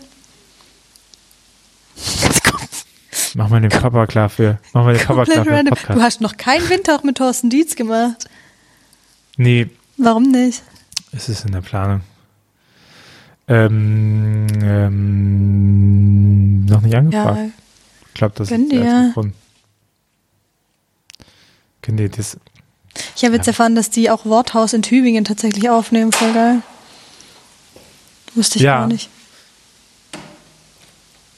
Mach 3.35 3.49
mal 3.49 3.61
den 3.61 3.69
Papa 3.69 4.07
klar 4.07 4.29
für, 4.29 4.59
mach 4.73 4.85
mal 4.85 4.93
den 4.93 5.05
Papa 5.05 5.25
klar 5.25 5.45
für 5.45 5.63
Podcast. 5.63 5.89
Du 5.89 6.01
hast 6.01 6.21
noch 6.21 6.37
keinen 6.37 6.67
Windtauch 6.69 7.03
mit 7.03 7.17
Thorsten 7.17 7.49
Dietz 7.49 7.75
gemacht. 7.75 8.25
Nee. 9.37 9.69
Warum 9.97 10.31
nicht? 10.31 10.63
Es 11.11 11.29
ist 11.29 11.45
in 11.45 11.51
der 11.51 11.61
Planung. 11.61 12.01
Ähm, 13.47 14.47
ähm, 14.61 16.65
noch 16.65 16.81
nicht 16.81 16.95
angefragt. 16.95 17.37
Ja, 17.37 17.49
ich 18.07 18.13
glaube, 18.13 18.35
das 18.37 18.51
ist 18.51 18.71
der 18.71 19.11
Grund. 19.13 19.33
Könnt 21.81 21.99
ihr 21.99 22.09
das? 22.09 22.37
Ich 23.15 23.23
habe 23.23 23.35
jetzt 23.35 23.47
ja. 23.47 23.51
erfahren, 23.51 23.75
dass 23.75 23.89
die 23.89 24.11
auch 24.11 24.25
Worthaus 24.25 24.73
in 24.73 24.83
Tübingen 24.83 25.25
tatsächlich 25.25 25.69
aufnehmen. 25.69 26.11
Voll 26.11 26.33
geil. 26.33 26.61
Wusste 28.35 28.59
ich 28.59 28.63
ja. 28.63 28.79
gar 28.79 28.87
nicht. 28.87 29.09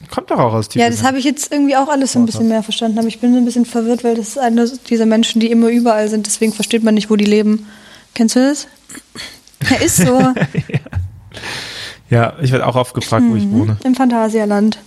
Kommt 0.09 0.31
doch 0.31 0.39
auch 0.39 0.53
aus 0.53 0.67
Tübingen. 0.67 0.91
Ja, 0.91 0.97
das 0.97 1.05
habe 1.05 1.19
ich 1.19 1.23
jetzt 1.23 1.51
irgendwie 1.51 1.77
auch 1.77 1.87
alles 1.87 2.13
so 2.13 2.19
ein 2.19 2.25
bisschen 2.25 2.49
mehr 2.49 2.63
verstanden. 2.63 2.99
Aber 2.99 3.07
ich 3.07 3.19
bin 3.19 3.31
so 3.31 3.37
ein 3.37 3.45
bisschen 3.45 3.65
verwirrt, 3.65 4.03
weil 4.03 4.15
das 4.15 4.29
ist 4.29 4.37
einer 4.37 4.67
dieser 4.67 5.05
Menschen, 5.05 5.39
die 5.39 5.49
immer 5.49 5.69
überall 5.69 6.09
sind. 6.09 6.25
Deswegen 6.25 6.51
versteht 6.51 6.83
man 6.83 6.95
nicht, 6.95 7.09
wo 7.09 7.15
die 7.15 7.23
leben. 7.23 7.67
Kennst 8.13 8.35
du 8.35 8.39
das? 8.39 8.67
Ja, 9.71 9.77
ist 9.77 9.97
so. 9.97 10.19
ja. 10.67 10.79
ja. 12.09 12.33
ich 12.41 12.51
werde 12.51 12.67
auch 12.67 12.75
oft 12.75 12.93
gefragt, 12.93 13.23
mhm. 13.23 13.31
wo 13.31 13.35
ich 13.35 13.45
mhm. 13.45 13.59
wohne. 13.59 13.77
Im 13.83 13.95
Phantasialand. 13.95 14.77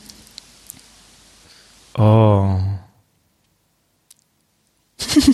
Oh. 1.96 2.58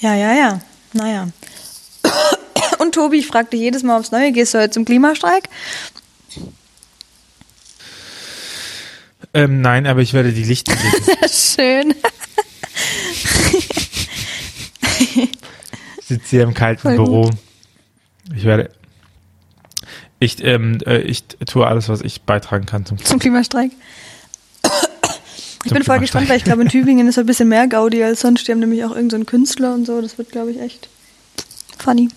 ja, 0.00 0.14
ja, 0.14 0.34
ja. 0.34 0.60
Naja. 0.92 1.28
Und 2.78 2.94
Tobi, 2.94 3.18
ich 3.18 3.26
fragte 3.26 3.56
jedes 3.56 3.82
Mal 3.82 3.98
aufs 3.98 4.10
Neue, 4.10 4.32
gehst 4.32 4.54
du 4.54 4.58
heute 4.58 4.70
zum 4.70 4.84
Klimastreik? 4.84 5.48
Ähm, 9.34 9.60
nein, 9.60 9.86
aber 9.86 10.00
ich 10.00 10.12
werde 10.12 10.32
die 10.32 10.44
Lichter 10.44 10.74
sehen. 11.30 11.92
Schön. 11.92 11.94
ich 16.00 16.06
sitze 16.06 16.30
hier 16.30 16.42
im 16.42 16.54
kalten 16.54 16.82
Voll 16.82 16.96
Büro. 16.96 17.22
Gut. 17.22 17.47
Ich 18.34 18.44
werde. 18.44 18.70
Ich, 20.20 20.42
ähm, 20.44 20.78
äh, 20.86 20.98
ich 20.98 21.24
tue 21.24 21.66
alles, 21.66 21.88
was 21.88 22.00
ich 22.00 22.22
beitragen 22.22 22.66
kann 22.66 22.84
zum, 22.84 22.98
zum 22.98 23.18
Klimastreik. 23.18 23.70
Ich 25.64 25.72
bin 25.72 25.82
voll 25.82 25.98
gespannt, 25.98 26.28
weil 26.28 26.36
ich 26.36 26.44
glaube, 26.44 26.62
in 26.62 26.68
Tübingen 26.68 27.08
ist 27.08 27.18
ein 27.18 27.26
bisschen 27.26 27.48
mehr 27.48 27.66
Gaudi 27.68 28.02
als 28.02 28.20
sonst. 28.20 28.46
Die 28.46 28.52
haben 28.52 28.60
nämlich 28.60 28.84
auch 28.84 28.94
irgendeinen 28.94 29.22
so 29.24 29.30
Künstler 29.30 29.74
und 29.74 29.86
so. 29.86 30.00
Das 30.00 30.18
wird, 30.18 30.30
glaube 30.30 30.50
ich, 30.50 30.60
echt 30.60 30.88
funny. 31.78 32.08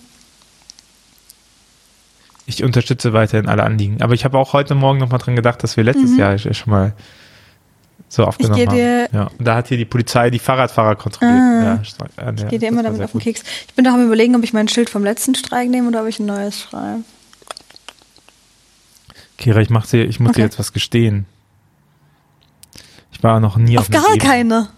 ich 2.46 2.62
unterstütze 2.64 3.12
weiterhin 3.12 3.48
alle 3.48 3.62
Anliegen. 3.62 4.02
Aber 4.02 4.14
ich 4.14 4.24
habe 4.24 4.38
auch 4.38 4.52
heute 4.52 4.74
Morgen 4.74 4.98
nochmal 4.98 5.18
dran 5.18 5.36
gedacht, 5.36 5.62
dass 5.62 5.76
wir 5.76 5.84
letztes 5.84 6.10
Mhm. 6.10 6.18
Jahr 6.18 6.38
schon 6.38 6.70
mal 6.70 6.92
so 8.14 8.24
aufgenommen 8.26 8.56
geh 8.56 8.66
dir- 8.66 9.04
haben. 9.04 9.16
Ja. 9.16 9.30
Und 9.38 9.44
da 9.44 9.54
hat 9.56 9.68
hier 9.68 9.78
die 9.78 9.86
Polizei 9.86 10.28
die 10.28 10.38
Fahrradfahrer 10.38 10.96
kontrolliert. 10.96 11.38
Ah. 11.38 11.62
Ja, 11.64 11.82
Stra- 11.82 12.08
an 12.22 12.36
der- 12.36 12.46
Geht 12.46 12.60
dir 12.62 12.66
das 12.66 12.72
immer 12.72 12.82
damit 12.82 13.00
auf 13.02 13.10
den 13.12 13.18
gut. 13.20 13.22
Keks. 13.22 13.42
Ich 13.68 13.74
bin 13.74 13.84
doch 13.86 13.92
am 13.94 14.04
überlegen, 14.04 14.36
ob 14.36 14.42
ich 14.44 14.52
mein 14.52 14.68
Schild 14.68 14.90
vom 14.90 15.02
letzten 15.02 15.34
Streik 15.34 15.70
nehme 15.70 15.88
oder 15.88 16.02
ob 16.02 16.08
ich 16.08 16.20
ein 16.20 16.26
neues 16.26 16.60
schreibe. 16.60 17.04
Kira, 19.38 19.60
ich, 19.60 19.70
mach 19.70 19.86
dir, 19.86 20.04
ich 20.04 20.20
muss 20.20 20.30
Okay. 20.30 20.40
dir 20.40 20.44
jetzt 20.44 20.58
was 20.58 20.72
gestehen. 20.72 21.24
Ich 23.12 23.22
war 23.22 23.40
noch 23.40 23.56
nie 23.56 23.78
auf, 23.78 23.84
Auf 23.86 23.90
gar 23.90 24.04
Demo. 24.12 24.18
keine. 24.24 24.68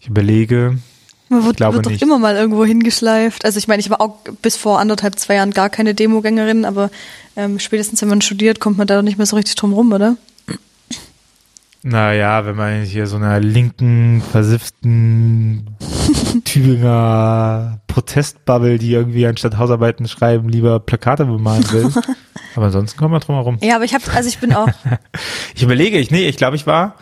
Ich 0.00 0.08
überlege, 0.08 0.78
Man 1.28 1.44
wird, 1.44 1.60
wird 1.60 1.86
doch 1.86 1.90
nicht. 1.90 2.02
immer 2.02 2.18
mal 2.18 2.36
irgendwo 2.36 2.64
hingeschleift. 2.64 3.44
Also 3.44 3.58
ich 3.58 3.68
meine, 3.68 3.80
ich 3.80 3.90
war 3.90 4.00
auch 4.00 4.18
bis 4.42 4.56
vor 4.56 4.78
anderthalb, 4.80 5.18
zwei 5.18 5.34
Jahren 5.36 5.50
gar 5.52 5.68
keine 5.70 5.94
Demogängerin, 5.94 6.64
aber 6.64 6.90
ähm, 7.36 7.58
spätestens 7.58 8.02
wenn 8.02 8.08
man 8.08 8.20
studiert, 8.22 8.60
kommt 8.60 8.76
man 8.78 8.86
da 8.86 8.96
doch 8.96 9.02
nicht 9.02 9.18
mehr 9.18 9.26
so 9.26 9.36
richtig 9.36 9.54
drum 9.56 9.72
rum, 9.72 9.92
oder? 9.92 10.16
Naja, 11.86 12.44
wenn 12.44 12.56
man 12.56 12.82
hier 12.82 13.06
so 13.06 13.14
einer 13.14 13.38
linken, 13.38 14.20
versifften 14.32 15.76
Tübinger 16.44 17.80
Protestbubble, 17.86 18.78
die 18.78 18.92
irgendwie 18.92 19.24
anstatt 19.24 19.56
Hausarbeiten 19.56 20.08
schreiben, 20.08 20.48
lieber 20.48 20.80
Plakate 20.80 21.26
bemalen 21.26 21.70
will. 21.70 21.88
Aber 22.56 22.66
ansonsten 22.66 22.98
kommt 22.98 23.12
man 23.12 23.20
drum 23.20 23.36
herum. 23.36 23.58
Ja, 23.62 23.76
aber 23.76 23.84
ich 23.84 23.92
habe, 23.94 24.02
also 24.12 24.28
ich 24.28 24.38
bin 24.38 24.54
auch, 24.54 24.68
Ich 25.54 25.62
überlege, 25.62 25.98
ich, 25.98 26.10
nee, 26.10 26.26
ich 26.26 26.38
glaube, 26.38 26.56
ich 26.56 26.66
war. 26.66 26.96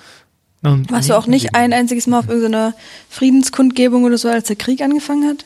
warst 0.62 1.08
du 1.08 1.16
auch 1.16 1.28
nicht 1.28 1.54
ein 1.54 1.72
einziges 1.72 2.08
Mal 2.08 2.18
auf 2.18 2.28
irgendeiner 2.28 2.74
Friedenskundgebung 3.08 4.02
oder 4.02 4.18
so, 4.18 4.28
als 4.28 4.48
der 4.48 4.56
Krieg 4.56 4.82
angefangen 4.82 5.28
hat? 5.28 5.44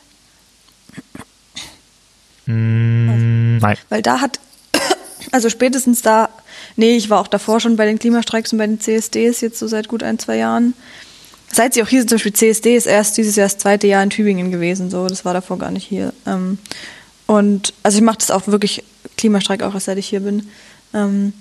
Mm, 2.46 3.58
nein. 3.58 3.76
Weil 3.90 4.00
da 4.00 4.22
hat, 4.22 4.40
also 5.30 5.50
spätestens 5.50 6.00
da, 6.00 6.30
nee, 6.76 6.96
ich 6.96 7.10
war 7.10 7.20
auch 7.20 7.28
davor 7.28 7.60
schon 7.60 7.76
bei 7.76 7.86
den 7.86 7.98
Klimastreiks 7.98 8.52
und 8.52 8.58
bei 8.58 8.66
den 8.66 8.80
CSDs 8.80 9.40
jetzt 9.40 9.58
so 9.58 9.66
seit 9.66 9.88
gut 9.88 10.02
ein, 10.02 10.18
zwei 10.18 10.36
Jahren. 10.36 10.74
Seit 11.50 11.74
sie 11.74 11.82
auch 11.82 11.88
hier 11.88 12.00
sind, 12.00 12.10
zum 12.10 12.16
Beispiel 12.16 12.32
CSD 12.34 12.76
ist 12.76 12.86
erst 12.86 13.16
dieses 13.16 13.36
Jahr 13.36 13.46
das 13.46 13.58
zweite 13.58 13.86
Jahr 13.86 14.02
in 14.02 14.10
Tübingen 14.10 14.50
gewesen, 14.50 14.90
so, 14.90 15.06
das 15.06 15.24
war 15.24 15.32
davor 15.32 15.58
gar 15.58 15.70
nicht 15.70 15.86
hier. 15.86 16.12
Ähm, 16.26 16.58
und 17.26 17.72
also 17.82 17.98
ich 17.98 18.04
mache 18.04 18.18
das 18.18 18.30
auch 18.30 18.46
wirklich, 18.46 18.84
Klimastreik 19.16 19.62
auch 19.62 19.78
seit 19.80 19.98
ich 19.98 20.08
hier 20.08 20.20
bin. 20.20 20.48
Ähm, 20.94 21.32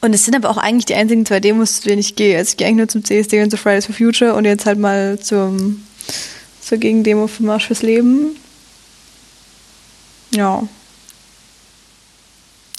und 0.00 0.14
es 0.14 0.24
sind 0.24 0.36
aber 0.36 0.50
auch 0.50 0.58
eigentlich 0.58 0.84
die 0.84 0.94
einzigen 0.94 1.26
zwei 1.26 1.40
Demos, 1.40 1.80
zu 1.80 1.88
denen 1.88 2.00
ich 2.00 2.16
gehe. 2.16 2.36
Also 2.36 2.50
ich 2.50 2.56
gehe 2.56 2.66
eigentlich 2.66 2.76
nur 2.76 2.88
zum 2.88 3.04
CSD 3.04 3.42
und 3.42 3.50
zu 3.50 3.56
Fridays 3.56 3.86
for 3.86 3.94
Future 3.94 4.34
und 4.34 4.44
jetzt 4.44 4.66
halt 4.66 4.78
mal 4.78 5.18
zum, 5.18 5.84
zur 6.60 6.78
Gegendemo 6.78 7.26
für 7.26 7.42
Marsch 7.42 7.66
fürs 7.66 7.82
Leben. 7.82 8.36
Ja. 10.30 10.68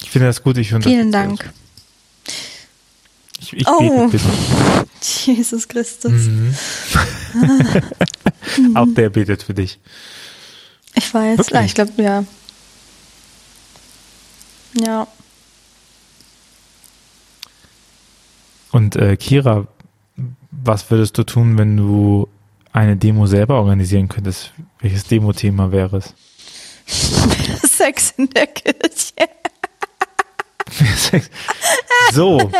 Ich 0.08 0.12
finde 0.12 0.28
das 0.28 0.41
gut, 0.41 0.58
ich 0.58 0.74
Vielen 0.74 1.12
Dank. 1.12 1.52
Ich, 3.41 3.52
ich 3.52 3.67
Oh. 3.67 4.08
bitte. 4.08 4.24
Jesus 5.02 5.67
Christus. 5.67 6.13
Mhm. 6.13 6.56
Auch 8.76 8.88
der 8.96 9.10
betet 9.10 9.43
für 9.43 9.54
dich. 9.54 9.80
Ich 10.96 11.13
weiß. 11.13 11.38
Wirklich? 11.39 11.60
Ah, 11.60 11.65
ich 11.65 11.74
glaube, 11.74 12.02
ja. 12.02 12.24
Ja. 14.82 15.08
Und 18.72 18.96
äh, 18.96 19.17
Kira, 19.17 19.67
was 20.52 20.89
würdest 20.89 21.17
du 21.17 21.24
tun, 21.24 21.58
wenn 21.58 21.76
du 21.76 22.30
eine 22.72 22.96
Demo 22.96 23.28
selber 23.28 23.56
organisieren 23.56 24.08
könntest? 24.08 24.54
Welches 24.80 25.04
Demo-Thema 25.04 25.74
wäre 25.74 25.98
es? 25.98 26.13
Sex 27.70 28.13
in 28.15 28.30
der 28.30 28.48
Kirche. 28.48 29.13
So. 32.13 32.52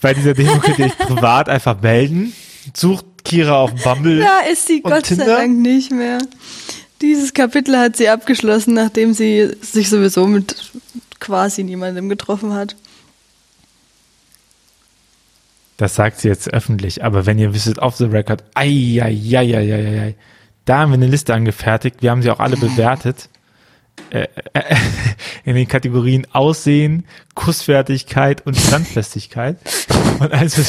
Bei 0.00 0.14
dieser 0.14 0.34
Demo 0.34 0.58
könnt 0.58 0.78
ihr 0.78 0.86
euch 0.86 0.98
privat 0.98 1.48
einfach 1.48 1.80
melden. 1.80 2.32
Sucht 2.74 3.04
Kira 3.24 3.60
auf 3.62 3.74
Bumble. 3.82 4.20
Da 4.20 4.40
ist 4.40 4.66
sie 4.66 4.82
Gott 4.82 5.06
sei 5.06 5.16
Tinder? 5.16 5.36
Dank 5.36 5.58
nicht 5.58 5.90
mehr. 5.90 6.18
Dieses 7.02 7.34
Kapitel 7.34 7.78
hat 7.78 7.96
sie 7.96 8.08
abgeschlossen, 8.08 8.74
nachdem 8.74 9.12
sie 9.12 9.54
sich 9.60 9.88
sowieso 9.90 10.26
mit 10.26 10.56
quasi 11.20 11.64
niemandem 11.64 12.08
getroffen 12.08 12.54
hat. 12.54 12.76
Das 15.76 15.94
sagt 15.94 16.20
sie 16.20 16.28
jetzt 16.28 16.52
öffentlich, 16.52 17.04
aber 17.04 17.26
wenn 17.26 17.38
ihr 17.38 17.52
wisst, 17.52 17.78
off 17.78 17.96
the 17.96 18.04
record, 18.04 18.42
ei, 18.54 18.98
ei, 19.02 19.36
ei, 19.36 19.56
ei, 19.56 19.74
ei, 19.74 20.00
ei, 20.00 20.14
da 20.64 20.78
haben 20.78 20.90
wir 20.90 20.94
eine 20.94 21.06
Liste 21.06 21.34
angefertigt, 21.34 22.00
wir 22.00 22.10
haben 22.10 22.22
sie 22.22 22.30
auch 22.30 22.40
alle 22.40 22.56
bewertet. 22.56 23.28
Äh, 24.10 24.26
äh, 24.52 24.76
in 25.44 25.54
den 25.54 25.68
Kategorien 25.68 26.26
Aussehen, 26.32 27.04
Kussfertigkeit 27.34 28.46
und 28.46 28.56
Standfestigkeit. 28.56 29.58
Und, 30.20 30.32
also, 30.32 30.62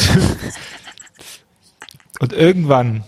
und 2.20 2.34
irgendwann, 2.34 3.04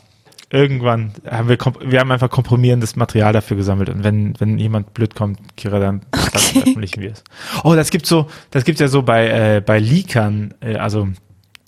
irgendwann 0.50 1.14
haben 1.30 1.50
wir, 1.50 1.58
wir 1.58 2.00
haben 2.00 2.12
einfach 2.12 2.30
komprimierendes 2.30 2.96
Material 2.96 3.34
dafür 3.34 3.58
gesammelt. 3.58 3.90
Und 3.90 4.04
wenn, 4.04 4.40
wenn 4.40 4.58
jemand 4.58 4.94
blöd 4.94 5.16
kommt, 5.16 5.40
Kira, 5.58 5.80
dann, 5.80 6.02
dann 6.12 6.20
Okay. 6.30 6.62
veröffentlichen 6.62 7.02
wir 7.02 7.12
es. 7.12 7.24
Oh, 7.64 7.76
das 7.76 7.90
gibt 7.90 8.06
so, 8.06 8.28
das 8.52 8.64
gibt's 8.64 8.82
ja 8.82 8.88
so 8.88 9.02
bei, 9.02 9.28
äh, 9.28 9.62
bei 9.62 9.80
Leakern, 9.80 10.54
äh, 10.62 10.76
also 10.76 11.08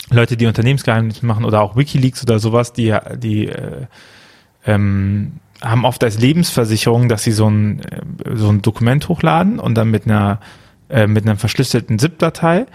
Leute, 0.09 0.37
die 0.37 0.45
Unternehmensgeheimnisse 0.45 1.25
machen 1.25 1.45
oder 1.45 1.61
auch 1.61 1.75
WikiLeaks 1.75 2.23
oder 2.23 2.39
sowas, 2.39 2.73
die, 2.73 2.95
die 3.17 3.47
äh, 3.47 3.85
ähm, 4.65 5.33
haben 5.61 5.85
oft 5.85 6.03
als 6.03 6.19
Lebensversicherung, 6.19 7.09
dass 7.09 7.23
sie 7.23 7.31
so 7.31 7.49
ein, 7.49 7.79
äh, 7.79 8.35
so 8.35 8.49
ein 8.49 8.61
Dokument 8.61 9.07
hochladen 9.07 9.59
und 9.59 9.75
dann 9.75 9.89
mit 9.89 10.05
einer, 10.05 10.39
äh, 10.89 11.07
mit 11.07 11.25
einer 11.25 11.37
verschlüsselten 11.37 11.99
ZIP-Datei 11.99 12.65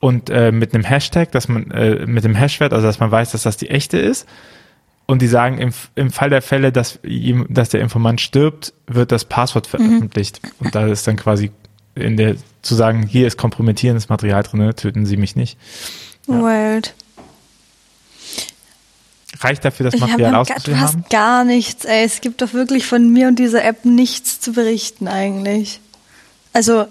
und 0.00 0.30
äh, 0.30 0.52
mit 0.52 0.74
einem 0.74 0.84
Hashtag, 0.84 1.32
dass 1.32 1.48
man, 1.48 1.70
äh, 1.70 2.06
mit 2.06 2.24
dem 2.24 2.34
Hashwert, 2.34 2.72
also 2.72 2.86
dass 2.86 3.00
man 3.00 3.10
weiß, 3.10 3.32
dass 3.32 3.42
das 3.42 3.56
die 3.56 3.70
echte 3.70 3.98
ist. 3.98 4.28
Und 5.08 5.22
die 5.22 5.28
sagen, 5.28 5.58
im, 5.58 5.72
im 5.94 6.10
Fall 6.10 6.30
der 6.30 6.42
Fälle, 6.42 6.72
dass, 6.72 6.98
ihm, 7.04 7.46
dass 7.48 7.68
der 7.68 7.80
Informant 7.80 8.20
stirbt, 8.20 8.72
wird 8.88 9.12
das 9.12 9.24
Passwort 9.24 9.68
veröffentlicht. 9.68 10.40
Und 10.58 10.74
da 10.74 10.86
ist 10.86 11.06
dann 11.06 11.14
quasi 11.14 11.52
in 11.94 12.16
der, 12.16 12.34
zu 12.62 12.74
sagen, 12.74 13.04
hier 13.04 13.28
ist 13.28 13.36
kompromittierendes 13.36 14.08
Material 14.08 14.42
drin, 14.42 14.72
töten 14.76 15.06
Sie 15.06 15.16
mich 15.16 15.36
nicht. 15.36 15.58
Wild. 16.26 16.94
Reicht 19.46 19.64
dafür, 19.64 19.90
das 19.90 20.00
Material 20.00 20.32
du 20.32 20.38
ausgeschrieben 20.38 20.80
haben? 20.80 21.02
hast 21.02 21.10
gar 21.10 21.44
nichts, 21.44 21.84
ey. 21.84 22.04
Es 22.04 22.20
gibt 22.20 22.42
doch 22.42 22.52
wirklich 22.52 22.86
von 22.86 23.12
mir 23.12 23.28
und 23.28 23.38
dieser 23.38 23.64
App 23.64 23.84
nichts 23.84 24.40
zu 24.40 24.52
berichten 24.52 25.08
eigentlich. 25.08 25.80
Also, 26.52 26.86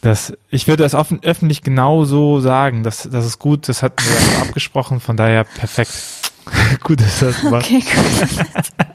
Das, 0.00 0.32
ich 0.50 0.66
würde 0.66 0.82
das 0.82 0.94
offen, 0.94 1.20
öffentlich 1.22 1.62
genau 1.62 2.04
so 2.04 2.40
sagen. 2.40 2.82
Das, 2.82 3.08
das 3.10 3.24
ist 3.26 3.38
gut, 3.38 3.68
das 3.68 3.82
hatten 3.82 4.02
wir 4.04 4.32
ja 4.34 4.42
abgesprochen, 4.42 5.00
von 5.00 5.16
daher 5.16 5.44
perfekt. 5.44 5.92
gut, 6.82 7.00
dass 7.00 7.20
das 7.20 7.44
war. 7.44 7.60
okay, 7.60 7.80
gut. 7.80 8.28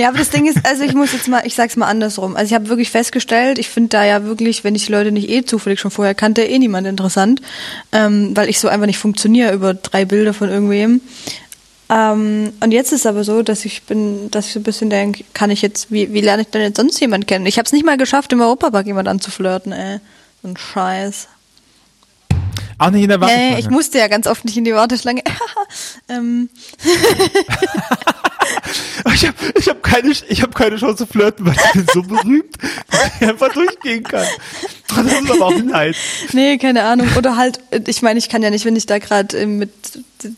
Ja, 0.00 0.08
aber 0.08 0.16
das 0.16 0.30
Ding 0.30 0.46
ist, 0.46 0.64
also 0.64 0.82
ich 0.82 0.94
muss 0.94 1.12
jetzt 1.12 1.28
mal, 1.28 1.42
ich 1.44 1.54
sag's 1.54 1.76
mal 1.76 1.86
andersrum. 1.86 2.34
Also 2.34 2.46
ich 2.48 2.54
habe 2.54 2.70
wirklich 2.70 2.88
festgestellt, 2.88 3.58
ich 3.58 3.68
finde 3.68 3.90
da 3.90 4.02
ja 4.02 4.24
wirklich, 4.24 4.64
wenn 4.64 4.74
ich 4.74 4.86
die 4.86 4.92
Leute 4.92 5.12
nicht 5.12 5.28
eh 5.28 5.44
zufällig 5.44 5.78
schon 5.78 5.90
vorher 5.90 6.14
kannte, 6.14 6.42
eh 6.42 6.58
niemand 6.58 6.86
interessant, 6.86 7.42
ähm, 7.92 8.34
weil 8.34 8.48
ich 8.48 8.58
so 8.60 8.68
einfach 8.68 8.86
nicht 8.86 8.96
funktioniere 8.96 9.52
über 9.52 9.74
drei 9.74 10.06
Bilder 10.06 10.32
von 10.32 10.48
irgendwem. 10.48 11.02
Ähm, 11.90 12.50
und 12.60 12.72
jetzt 12.72 12.94
ist 12.94 13.06
aber 13.06 13.24
so, 13.24 13.42
dass 13.42 13.66
ich 13.66 13.82
bin, 13.82 14.30
dass 14.30 14.46
ich 14.46 14.54
so 14.54 14.60
ein 14.60 14.62
bisschen 14.62 14.88
denke, 14.88 15.22
kann 15.34 15.50
ich 15.50 15.60
jetzt, 15.60 15.92
wie, 15.92 16.10
wie 16.14 16.22
lerne 16.22 16.44
ich 16.44 16.48
denn 16.48 16.62
jetzt 16.62 16.78
sonst 16.78 16.98
jemanden 16.98 17.26
kennen? 17.26 17.44
Ich 17.44 17.58
habe 17.58 17.66
es 17.66 17.72
nicht 17.72 17.84
mal 17.84 17.98
geschafft, 17.98 18.32
im 18.32 18.40
Europapark 18.40 18.86
jemand 18.86 19.06
anzuflirten, 19.06 19.72
ey. 19.72 19.98
So 20.40 20.48
ein 20.48 20.56
Scheiß. 20.56 21.28
Auch 22.80 22.90
nicht 22.90 23.02
in 23.02 23.10
der 23.10 23.20
Warteschlange. 23.20 23.52
ja, 23.52 23.58
ich 23.58 23.68
musste 23.68 23.98
ja 23.98 24.08
ganz 24.08 24.26
oft 24.26 24.44
nicht 24.46 24.56
in 24.56 24.64
die 24.64 24.72
Warteschlange. 24.72 25.22
ähm, 26.08 26.48
Ich 29.14 29.26
habe 29.26 29.36
ich 29.58 29.68
hab 29.68 29.82
keine, 29.82 30.10
ich 30.28 30.42
hab 30.42 30.54
keine 30.54 30.76
Chance 30.76 30.96
zu 30.96 31.06
flirten, 31.06 31.44
weil 31.46 31.54
ich 31.54 31.72
bin 31.72 31.86
so 31.92 32.02
berühmt, 32.02 32.56
dass 32.90 33.10
ich 33.20 33.28
einfach 33.28 33.52
durchgehen 33.52 34.02
kann. 34.02 34.26
Das 34.88 35.06
ist 35.06 35.30
aber 35.30 35.46
auch 35.46 35.58
leid. 35.58 35.94
Nee, 36.32 36.58
keine 36.58 36.84
Ahnung. 36.84 37.06
Oder 37.16 37.36
halt, 37.36 37.60
äh, 37.70 37.80
ich 37.86 38.02
meine, 38.02 38.18
ich 38.18 38.28
kann 38.28 38.42
ja 38.42 38.50
nicht, 38.50 38.64
wenn 38.64 38.76
ich 38.76 38.86
da 38.86 38.98
gerade 38.98 39.38
äh, 39.38 39.46
mit 39.46 39.70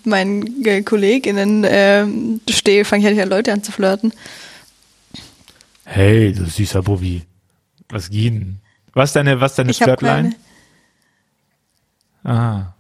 meinen 0.05 0.65
äh, 0.65 0.83
KollegInnen 0.83 1.65
ähm, 1.69 2.41
stehe, 2.51 2.85
fange 2.85 3.01
ich 3.01 3.05
ja 3.05 3.11
nicht 3.13 3.23
an, 3.23 3.29
Leute 3.29 3.53
an 3.53 3.63
zu 3.63 3.73
flirten. 3.73 4.13
Hey, 5.85 6.33
du 6.33 6.45
süßer 6.45 6.83
Bobby. 6.83 7.23
Was 7.89 8.11
ging? 8.11 8.57
Was 8.95 9.11
ist 9.11 9.17
deine, 9.17 9.41
was 9.41 9.53
ist 9.53 9.59
deine 9.59 9.75
Flirtline? 9.75 10.35
Ah. 12.25 12.73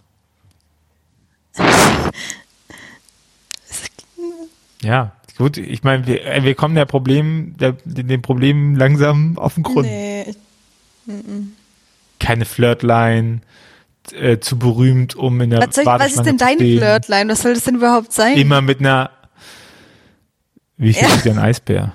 Ja, 4.82 5.12
gut. 5.38 5.56
Ich 5.56 5.82
meine, 5.82 6.06
wir, 6.06 6.24
äh, 6.24 6.42
wir 6.42 6.54
kommen 6.54 6.74
der 6.74 6.86
Problem, 6.86 7.56
der, 7.58 7.76
dem 7.84 8.22
Problem 8.22 8.76
langsam 8.76 9.38
auf 9.38 9.54
den 9.54 9.62
Grund. 9.62 9.86
Nee, 9.86 10.34
Keine 12.18 12.44
Flirtline, 12.44 13.40
äh, 14.12 14.38
zu 14.38 14.58
berühmt, 14.58 15.14
um 15.14 15.40
in 15.40 15.50
der 15.50 15.60
was, 15.60 15.74
soll 15.74 15.86
was 15.86 16.08
ist 16.14 16.24
denn 16.24 16.38
zu 16.38 16.44
dein 16.44 16.56
stehen. 16.56 16.78
Flirtline? 16.78 17.30
Was 17.30 17.42
soll 17.42 17.54
das 17.54 17.64
denn 17.64 17.76
überhaupt 17.76 18.12
sein? 18.12 18.36
Immer 18.36 18.60
mit 18.60 18.80
einer, 18.80 19.10
Wie 20.76 20.92
viel 20.92 21.08
wiegt 21.08 21.26
ein 21.28 21.38
Eisbär? 21.38 21.94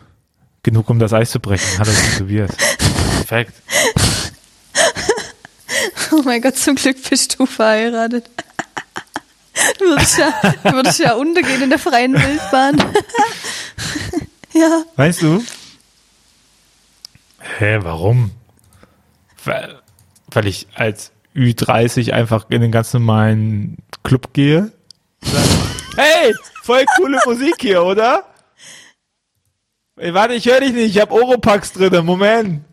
Genug, 0.64 0.90
um 0.90 1.00
das 1.00 1.14
Eis 1.14 1.32
zu 1.32 1.40
brechen. 1.40 1.80
Hat 1.80 1.88
er 1.88 1.94
tätowiert. 1.94 2.56
Perfekt. 3.28 3.54
Oh 6.12 6.22
mein 6.24 6.41
Gott, 6.41 6.58
zum 6.58 6.76
Glück 6.76 6.98
bist 7.10 7.39
du 7.39 7.46
verheiratet. 7.46 8.30
Du 9.80 9.86
würdest 9.86 10.20
ja, 10.20 10.32
du 10.63 10.72
würdest 10.72 11.00
ja 11.00 11.15
untergehen 11.15 11.63
in 11.63 11.72
der 11.72 11.80
freien 11.80 12.13
Wildbahn. 12.13 12.78
ja. 14.54 14.84
Weißt 14.96 15.24
du? 15.24 15.43
Hä, 17.39 17.80
warum? 17.82 18.30
Weil, 19.43 19.82
weil 20.28 20.46
ich 20.46 20.67
als 20.76 21.12
Ü30 21.36 22.12
einfach 22.12 22.46
in 22.50 22.62
den 22.62 22.72
ganz 22.72 22.93
normalen 22.93 23.78
Club 24.04 24.32
gehe. 24.34 24.72
Hey, 25.96 26.36
voll 26.62 26.86
coole 26.96 27.20
Musik 27.26 27.56
hier, 27.60 27.84
oder? 27.84 28.26
Ey, 29.96 30.13
warte, 30.13 30.36
ich 30.36 30.46
höre 30.46 30.60
dich 30.60 30.74
nicht. 30.74 30.96
Ich 30.96 31.02
habe 31.02 31.13
Oropax 31.13 31.74
drin. 31.74 32.06
Moment. 32.06 32.63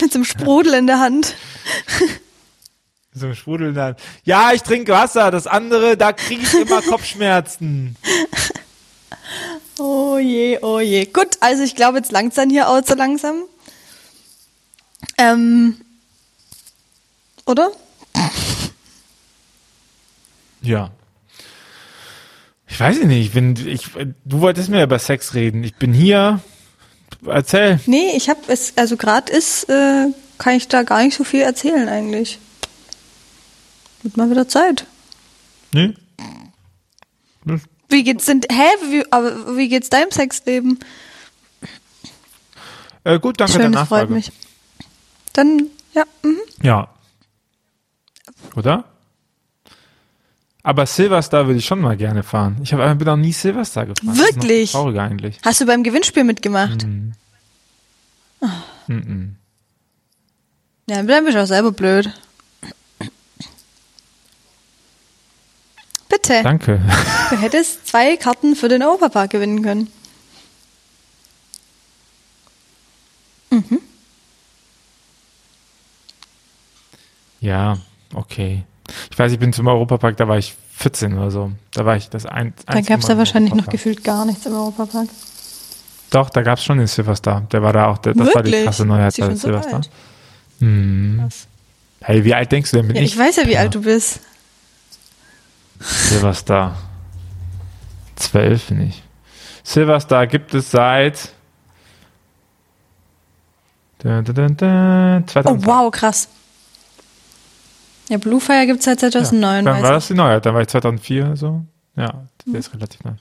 Mit 0.00 0.12
so 0.12 0.18
einem 0.18 0.24
Sprudel 0.24 0.74
in 0.74 0.88
der 0.88 0.98
Hand. 0.98 1.36
So 3.12 3.26
ein 3.26 3.34
Sprudel 3.34 3.76
Hand. 3.76 3.98
Ja, 4.22 4.52
ich 4.52 4.62
trinke 4.62 4.92
Wasser. 4.92 5.32
Das 5.32 5.48
andere, 5.48 5.96
da 5.96 6.12
kriege 6.12 6.42
ich 6.42 6.54
immer 6.54 6.80
Kopfschmerzen. 6.88 7.96
Oh 9.80 10.16
je, 10.18 10.58
oh 10.62 10.78
je. 10.78 11.06
Gut, 11.06 11.36
also 11.40 11.64
ich 11.64 11.74
glaube, 11.74 11.98
jetzt 11.98 12.12
langt 12.12 12.38
dann 12.38 12.50
hier 12.50 12.68
auch 12.68 12.80
so 12.86 12.94
langsam. 12.94 13.42
Ähm, 15.18 15.80
oder? 17.46 17.72
Ja. 20.62 20.90
Ich 22.68 22.78
weiß 22.78 23.02
nicht, 23.02 23.26
ich 23.26 23.32
bin, 23.32 23.56
ich, 23.66 23.88
du 24.24 24.40
wolltest 24.40 24.68
mir 24.68 24.84
über 24.84 24.98
Sex 24.98 25.34
reden. 25.34 25.64
Ich 25.64 25.74
bin 25.74 25.92
hier. 25.92 26.40
Erzähl. 27.26 27.80
Nee, 27.86 28.12
ich 28.16 28.28
habe 28.30 28.40
es, 28.46 28.74
also 28.76 28.96
gerade 28.96 29.32
ist, 29.32 29.68
äh, 29.68 30.06
kann 30.40 30.54
ich 30.54 30.68
da 30.68 30.82
gar 30.84 31.02
nicht 31.02 31.16
so 31.16 31.22
viel 31.22 31.42
erzählen 31.42 31.88
eigentlich. 31.88 32.38
Wird 34.02 34.16
mal 34.16 34.30
wieder 34.30 34.48
Zeit. 34.48 34.86
Nee? 35.72 35.94
Wie 37.90 38.02
geht's 38.02 38.24
denn, 38.24 38.40
hä, 38.50 38.64
wie, 38.90 39.04
aber 39.12 39.56
wie 39.56 39.68
geht's 39.68 39.90
deinem 39.90 40.10
Sexleben? 40.10 40.78
Äh, 43.04 43.18
gut, 43.18 43.38
danke 43.38 43.52
Schön, 43.52 43.62
der 43.62 43.70
das 43.72 43.88
freut 43.88 44.10
Nachfrage. 44.10 44.14
mich. 44.14 44.32
Dann, 45.34 45.66
ja, 45.92 46.04
mhm. 46.22 46.38
Ja. 46.62 46.88
Oder? 48.56 48.84
Aber 50.62 50.86
Silverstar 50.86 51.46
würde 51.46 51.58
ich 51.58 51.66
schon 51.66 51.80
mal 51.82 51.98
gerne 51.98 52.22
fahren. 52.22 52.56
Ich 52.62 52.72
habe 52.72 52.94
bin 52.94 53.06
noch 53.06 53.16
nie 53.16 53.32
Silverstar 53.32 53.86
gefahren. 53.86 54.16
Das 54.16 54.18
ist 54.18 54.36
Wirklich? 54.36 54.74
Eigentlich. 54.74 55.38
Hast 55.44 55.60
du 55.60 55.66
beim 55.66 55.82
Gewinnspiel 55.82 56.24
mitgemacht? 56.24 56.86
Mhm. 56.86 57.12
Mhm. 58.86 59.36
Ja, 60.90 61.04
dann 61.04 61.24
bist 61.24 61.36
du 61.36 61.42
auch 61.42 61.46
selber 61.46 61.70
blöd. 61.70 62.10
Bitte. 66.08 66.42
Danke. 66.42 66.80
Du 67.30 67.36
hättest 67.36 67.86
zwei 67.86 68.16
Karten 68.16 68.56
für 68.56 68.68
den 68.68 68.82
Europapark 68.82 69.30
gewinnen 69.30 69.62
können. 69.62 69.92
Ja, 77.40 77.78
okay. 78.14 78.64
Ich 79.12 79.18
weiß, 79.18 79.30
ich 79.30 79.38
bin 79.38 79.52
zum 79.52 79.68
Europapark, 79.68 80.16
da 80.16 80.26
war 80.26 80.38
ich 80.38 80.56
14 80.72 81.16
oder 81.16 81.30
so. 81.30 81.52
Da 81.70 81.86
war 81.86 81.94
ich 81.94 82.10
das 82.10 82.26
ein. 82.26 82.52
Da 82.66 82.80
gab 82.80 82.98
es 82.98 83.06
ja 83.06 83.16
wahrscheinlich 83.16 83.54
noch 83.54 83.68
gefühlt 83.68 84.02
gar 84.02 84.24
nichts 84.24 84.44
im 84.44 84.54
Europapark. 84.54 85.08
Doch, 86.10 86.30
da 86.30 86.42
gab 86.42 86.58
es 86.58 86.64
schon 86.64 86.78
den 86.78 86.88
Silverstar. 86.88 87.42
Der 87.52 87.62
war 87.62 87.72
da 87.72 87.86
auch, 87.86 87.98
der, 87.98 88.14
das 88.14 88.34
war 88.34 88.42
die 88.42 88.50
Wirklich? 88.50 88.64
krasse 88.64 88.84
Neuheit 88.84 89.14
so 89.14 89.32
Silverstar. 89.36 89.74
alt? 89.74 89.90
Hm. 90.60 91.28
Hey, 92.02 92.24
wie 92.24 92.34
alt 92.34 92.50
denkst 92.52 92.70
du 92.70 92.78
denn 92.78 92.86
bin 92.88 92.96
Ja, 92.96 93.02
ich 93.02 93.16
weiß 93.18 93.36
ja, 93.36 93.46
wie 93.46 93.52
Ja. 93.52 93.60
alt 93.60 93.74
du 93.74 93.82
bist. 93.82 94.20
Silverstar. 95.80 96.76
Zwölf 98.16 98.70
nicht. 98.70 99.02
Silverstar 99.64 100.26
gibt 100.26 100.54
es 100.54 100.70
seit 100.70 101.30
da, 103.98 104.22
da, 104.22 104.32
da, 104.32 105.18
Oh, 105.20 105.26
2000. 105.26 105.66
wow, 105.66 105.90
krass. 105.90 106.28
Ja, 108.08 108.16
Bluefire 108.18 108.66
gibt 108.66 108.78
es 108.80 108.86
seit 108.86 109.00
2009. 109.00 109.64
Dann 109.64 109.74
weiß 109.76 109.82
war 109.82 109.90
ich. 109.90 109.94
das 109.96 110.08
die 110.08 110.14
Neuheit, 110.14 110.44
dann 110.46 110.54
war 110.54 110.62
ich 110.62 110.68
2004 110.68 111.36
so. 111.36 111.64
Ja, 111.96 112.24
der 112.46 112.58
ist 112.60 112.72
relativ 112.74 113.04
neu. 113.04 113.12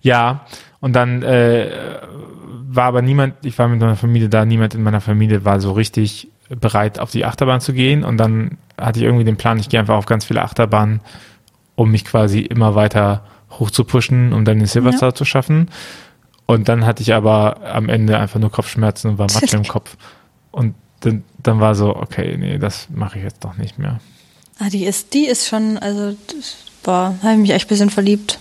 Ja, 0.00 0.46
und 0.80 0.92
dann 0.92 1.22
äh, 1.22 1.98
war 2.66 2.84
aber 2.84 3.02
niemand, 3.02 3.34
ich 3.44 3.58
war 3.58 3.66
mit 3.68 3.80
meiner 3.80 3.96
Familie 3.96 4.28
da, 4.28 4.44
niemand 4.44 4.74
in 4.74 4.82
meiner 4.82 5.00
Familie 5.00 5.44
war 5.44 5.60
so 5.60 5.72
richtig 5.72 6.28
bereit, 6.48 6.98
auf 6.98 7.10
die 7.10 7.24
Achterbahn 7.24 7.60
zu 7.60 7.72
gehen. 7.72 8.04
Und 8.04 8.18
dann 8.18 8.58
hatte 8.78 8.98
ich 8.98 9.04
irgendwie 9.04 9.24
den 9.24 9.36
Plan, 9.36 9.58
ich 9.58 9.68
gehe 9.68 9.80
einfach 9.80 9.96
auf 9.96 10.06
ganz 10.06 10.24
viele 10.24 10.42
Achterbahnen, 10.42 11.00
um 11.74 11.90
mich 11.90 12.04
quasi 12.04 12.40
immer 12.40 12.74
weiter 12.74 13.24
hoch 13.50 13.70
zu 13.70 13.84
pushen, 13.84 14.32
um 14.32 14.44
dann 14.44 14.58
den 14.58 14.66
Silverstar 14.66 15.14
zu 15.14 15.24
schaffen. 15.24 15.68
Und 16.46 16.68
dann 16.68 16.84
hatte 16.84 17.02
ich 17.02 17.14
aber 17.14 17.60
am 17.64 17.88
Ende 17.88 18.18
einfach 18.18 18.40
nur 18.40 18.50
Kopfschmerzen 18.50 19.12
und 19.12 19.18
war 19.18 19.26
Matsch 19.34 19.54
im 19.54 19.64
Kopf. 19.64 19.96
Und 20.50 20.74
dann, 21.00 21.24
dann 21.42 21.60
war 21.60 21.74
so, 21.74 21.94
okay, 21.96 22.36
nee, 22.38 22.58
das 22.58 22.88
mache 22.90 23.18
ich 23.18 23.24
jetzt 23.24 23.44
doch 23.44 23.56
nicht 23.56 23.78
mehr. 23.78 24.00
Ah, 24.58 24.68
die 24.68 24.84
ist, 24.84 25.14
die 25.14 25.26
ist 25.26 25.48
schon, 25.48 25.78
also, 25.78 26.16
das, 26.28 26.56
boah, 26.82 27.14
habe 27.22 27.32
ich 27.34 27.38
mich 27.38 27.50
echt 27.50 27.66
ein 27.66 27.68
bisschen 27.68 27.90
verliebt. 27.90 28.38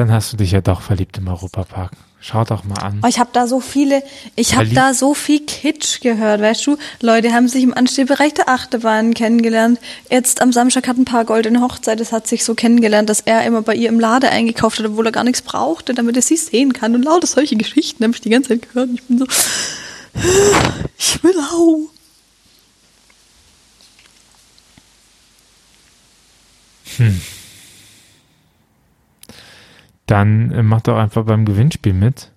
Dann 0.00 0.12
hast 0.12 0.32
du 0.32 0.38
dich 0.38 0.52
ja 0.52 0.62
doch 0.62 0.80
verliebt 0.80 1.18
im 1.18 1.28
Europapark. 1.28 1.92
Schau 2.20 2.42
doch 2.44 2.64
mal 2.64 2.78
an. 2.78 3.02
Oh, 3.04 3.06
ich 3.06 3.18
habe 3.18 3.28
da 3.34 3.46
so 3.46 3.60
viele, 3.60 4.02
ich 4.34 4.56
habe 4.56 4.70
da 4.70 4.94
so 4.94 5.12
viel 5.12 5.44
Kitsch 5.44 6.00
gehört, 6.00 6.40
weißt 6.40 6.66
du? 6.66 6.78
Leute 7.02 7.34
haben 7.34 7.48
sich 7.48 7.62
im 7.62 7.74
Anstehbereich 7.74 8.32
der 8.32 8.48
Achterbahn 8.48 9.12
kennengelernt. 9.12 9.78
Jetzt 10.10 10.40
am 10.40 10.54
Samstag 10.54 10.88
hat 10.88 10.96
ein 10.96 11.04
paar 11.04 11.26
goldene 11.26 11.60
Hochzeit, 11.60 12.00
es 12.00 12.12
hat 12.12 12.26
sich 12.26 12.44
so 12.44 12.54
kennengelernt, 12.54 13.10
dass 13.10 13.20
er 13.20 13.44
immer 13.44 13.60
bei 13.60 13.74
ihr 13.74 13.90
im 13.90 14.00
Lade 14.00 14.30
eingekauft 14.30 14.78
hat, 14.78 14.86
obwohl 14.86 15.04
er 15.04 15.12
gar 15.12 15.24
nichts 15.24 15.42
brauchte, 15.42 15.92
damit 15.92 16.16
er 16.16 16.22
sie 16.22 16.38
sehen 16.38 16.72
kann. 16.72 16.94
Und 16.94 17.02
lauter 17.02 17.26
solche 17.26 17.56
Geschichten 17.56 18.02
habe 18.02 18.14
ich 18.14 18.22
die 18.22 18.30
ganze 18.30 18.48
Zeit 18.48 18.72
gehört. 18.72 18.88
Ich 18.94 19.02
bin 19.02 19.18
so, 19.18 19.26
ich 20.96 21.22
will 21.22 21.38
auch. 21.38 21.90
Dann 30.10 30.50
äh, 30.50 30.62
mach 30.64 30.80
doch 30.80 30.96
einfach 30.96 31.24
beim 31.24 31.44
Gewinnspiel 31.44 31.92
mit. 31.92 32.32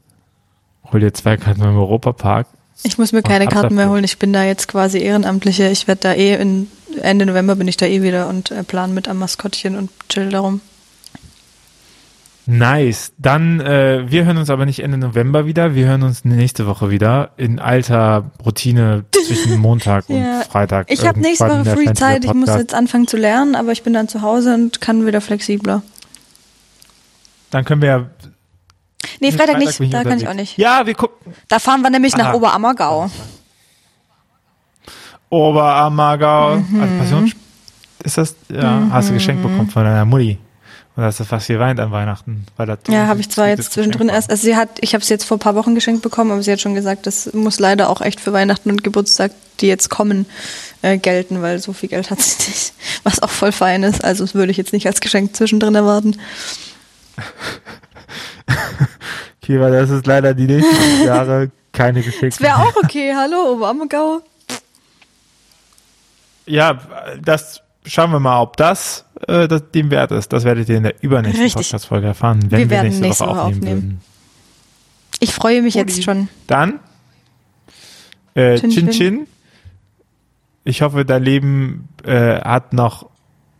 Hol 0.91 0.99
dir 0.99 1.11
zwei 1.11 1.37
Karten 1.37 1.61
beim 1.61 1.75
Europapark. 1.75 2.45
Ich 2.83 2.99
muss 2.99 3.13
mir 3.13 3.23
keine 3.23 3.47
Karten 3.47 3.73
mehr 3.73 3.89
holen. 3.89 4.03
Ich 4.03 4.19
bin 4.19 4.31
da 4.31 4.43
jetzt 4.43 4.67
quasi 4.67 4.99
Ehrenamtliche. 4.99 5.69
Ich 5.69 5.87
werde 5.87 6.01
da 6.01 6.13
eh 6.13 6.35
in 6.35 6.67
Ende 7.01 7.25
November 7.25 7.55
bin 7.55 7.67
ich 7.67 7.77
da 7.77 7.87
eh 7.87 8.03
wieder 8.03 8.29
und 8.29 8.51
äh, 8.51 8.63
plan 8.63 8.93
mit 8.93 9.07
am 9.07 9.17
Maskottchen 9.17 9.75
und 9.75 9.89
chill 10.07 10.29
darum. 10.29 10.61
Nice. 12.45 13.13
Dann, 13.17 13.59
äh, 13.61 14.03
wir 14.05 14.25
hören 14.25 14.37
uns 14.37 14.51
aber 14.51 14.67
nicht 14.67 14.79
Ende 14.79 14.99
November 14.99 15.47
wieder. 15.47 15.73
Wir 15.73 15.87
hören 15.87 16.03
uns 16.03 16.25
nächste 16.25 16.67
Woche 16.67 16.91
wieder 16.91 17.31
in 17.37 17.57
alter 17.57 18.31
Routine 18.45 19.05
zwischen 19.25 19.57
Montag 19.59 20.09
und 20.09 20.17
Ja, 20.17 20.41
Freitag. 20.41 20.91
Ich 20.91 21.07
habe 21.07 21.19
nächste 21.19 21.47
Woche 21.47 21.65
Free 21.65 21.93
Zeit. 21.93 22.23
Ich 22.23 22.33
muss 22.33 22.49
jetzt 22.49 22.75
anfangen 22.75 23.07
zu 23.07 23.17
lernen, 23.17 23.55
aber 23.55 23.71
ich 23.71 23.81
bin 23.81 23.93
dann 23.93 24.07
zu 24.07 24.21
Hause 24.21 24.53
und 24.53 24.79
kann 24.79 25.07
wieder 25.07 25.21
flexibler. 25.21 25.81
Dann 27.53 27.65
können 27.65 27.81
wir 27.83 27.89
ja. 27.89 28.05
Nee, 29.19 29.31
Freitag 29.31 29.59
nicht. 29.59 29.77
bin 29.77 29.91
Da 29.91 30.03
kann 30.03 30.17
ich 30.17 30.27
auch 30.27 30.33
nicht. 30.33 30.57
Ja, 30.57 30.85
wir 30.85 30.95
gucken. 30.95 31.33
Da 31.47 31.59
fahren 31.59 31.81
wir 31.81 31.89
nämlich 31.91 32.17
nach 32.17 32.27
Aha. 32.27 32.33
Oberammergau. 32.33 33.11
Oberammergau. 35.29 36.55
Mhm. 36.57 36.81
Also 36.81 36.97
Passions 36.97 37.31
ist 38.03 38.17
das, 38.17 38.35
ja, 38.49 38.87
hast 38.91 39.09
du 39.09 39.13
geschenkt 39.13 39.43
bekommen 39.43 39.69
von 39.69 39.83
deiner 39.83 40.05
Mutti. 40.05 40.39
Und 40.95 41.03
hast 41.03 41.19
du 41.19 41.23
fast 41.23 41.47
geweint 41.47 41.79
an 41.79 41.91
Weihnachten. 41.91 42.45
Weil 42.57 42.67
das 42.67 42.79
Ja, 42.87 43.07
habe 43.07 43.19
ich 43.19 43.29
zwar 43.29 43.47
jetzt 43.47 43.71
zwischendrin 43.73 44.09
erst, 44.09 44.29
also 44.29 44.43
sie 44.43 44.55
hat, 44.55 44.69
ich 44.81 44.93
habe 44.93 45.01
es 45.01 45.09
jetzt 45.09 45.25
vor 45.25 45.37
ein 45.37 45.39
paar 45.39 45.55
Wochen 45.55 45.73
geschenkt 45.73 46.03
bekommen, 46.03 46.31
aber 46.31 46.43
sie 46.43 46.51
hat 46.51 46.61
schon 46.61 46.75
gesagt, 46.75 47.07
das 47.07 47.33
muss 47.33 47.59
leider 47.59 47.89
auch 47.89 48.01
echt 48.01 48.19
für 48.19 48.31
Weihnachten 48.33 48.69
und 48.69 48.83
Geburtstag, 48.83 49.31
die 49.59 49.67
jetzt 49.67 49.89
kommen, 49.89 50.27
äh, 50.83 50.97
gelten, 50.99 51.41
weil 51.41 51.57
so 51.59 51.73
viel 51.73 51.89
Geld 51.89 52.11
hat 52.11 52.21
sie 52.21 52.49
nicht. 52.49 52.73
Was 53.03 53.21
auch 53.23 53.31
voll 53.31 53.51
fein 53.51 53.81
ist. 53.83 54.03
Also 54.03 54.23
das 54.23 54.35
würde 54.35 54.51
ich 54.51 54.57
jetzt 54.57 54.73
nicht 54.73 54.85
als 54.85 55.01
Geschenk 55.01 55.35
zwischendrin 55.35 55.73
erwarten. 55.73 56.17
Kira, 59.41 59.69
das 59.69 59.89
ist 59.89 60.05
leider 60.07 60.33
die 60.33 60.45
nächsten 60.45 61.03
Jahre 61.05 61.51
keine 61.71 62.01
Geschenke. 62.01 62.29
Das 62.29 62.41
wäre 62.41 62.55
auch 62.57 62.75
okay. 62.77 63.13
Hallo, 63.15 63.53
Oberammergau. 63.53 64.21
Ja, 66.45 66.79
das 67.21 67.61
schauen 67.85 68.11
wir 68.11 68.19
mal, 68.19 68.41
ob 68.41 68.57
das, 68.57 69.05
äh, 69.27 69.47
das 69.47 69.71
dem 69.71 69.91
wert 69.91 70.11
ist. 70.11 70.33
Das 70.33 70.43
werdet 70.43 70.69
ihr 70.69 70.77
in 70.77 70.83
der 70.83 71.01
übernächsten. 71.03 71.51
Podcast-Folge 71.51 72.07
erfahren, 72.07 72.39
wenn 72.49 72.59
Wir 72.59 72.69
wir, 72.69 72.83
nächste, 72.83 73.01
nächste 73.01 73.25
Woche 73.25 73.41
aufnehmen, 73.41 73.57
aufnehmen. 73.57 73.81
würden. 73.83 74.01
Ich 75.19 75.33
freue 75.33 75.61
mich 75.61 75.75
Uli. 75.75 75.85
jetzt 75.85 76.03
schon. 76.03 76.27
Dann, 76.47 76.79
äh, 78.35 78.59
Chin, 78.59 78.71
Chin 78.71 78.89
chin. 78.89 78.91
Chin. 78.91 79.27
Ich 80.65 80.81
hoffe, 80.81 81.05
dein 81.05 81.23
Leben 81.23 81.87
äh, 82.03 82.39
hat 82.41 82.73
noch 82.73 83.09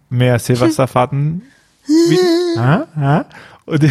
mehr 0.10 0.40
Silvesterfahrten 0.40 1.44
Wie, 1.88 2.20
ah, 2.60 2.88
ah, 2.96 3.26
und 3.66 3.84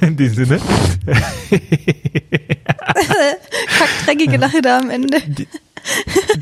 in 0.00 0.16
dem 0.16 0.34
Sinne. 0.34 0.60
Kackdreckige 3.78 4.36
Lache 4.36 4.62
da 4.62 4.78
am 4.78 4.90
Ende. 4.90 5.20
Die, 5.20 5.46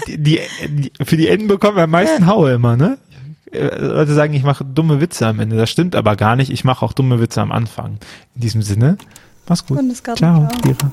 die, 0.07 0.41
die, 0.69 0.93
für 1.03 1.17
die 1.17 1.29
Enden 1.29 1.47
bekommen 1.49 1.77
wir 1.77 1.85
am 1.85 1.91
meisten 1.91 2.27
Haue 2.27 2.53
immer, 2.53 2.77
ne? 2.77 2.99
Leute 3.51 4.13
sagen, 4.13 4.35
ich 4.35 4.43
mache 4.43 4.65
dumme 4.65 5.01
Witze 5.01 5.27
am 5.27 5.41
Ende. 5.41 5.57
Das 5.57 5.71
stimmt 5.71 5.97
aber 5.97 6.17
gar 6.17 6.37
nicht. 6.37 6.51
Ich 6.51 6.65
mache 6.65 6.85
auch 6.85 6.93
dumme 6.93 7.19
Witze 7.21 7.41
am 7.41 7.51
Anfang. 7.53 7.99
In 8.35 8.41
diesem 8.43 8.61
Sinne, 8.63 8.99
mach's 9.49 9.65
gut. 9.65 9.79
Ciao, 10.17 10.49
ciao. 10.51 10.93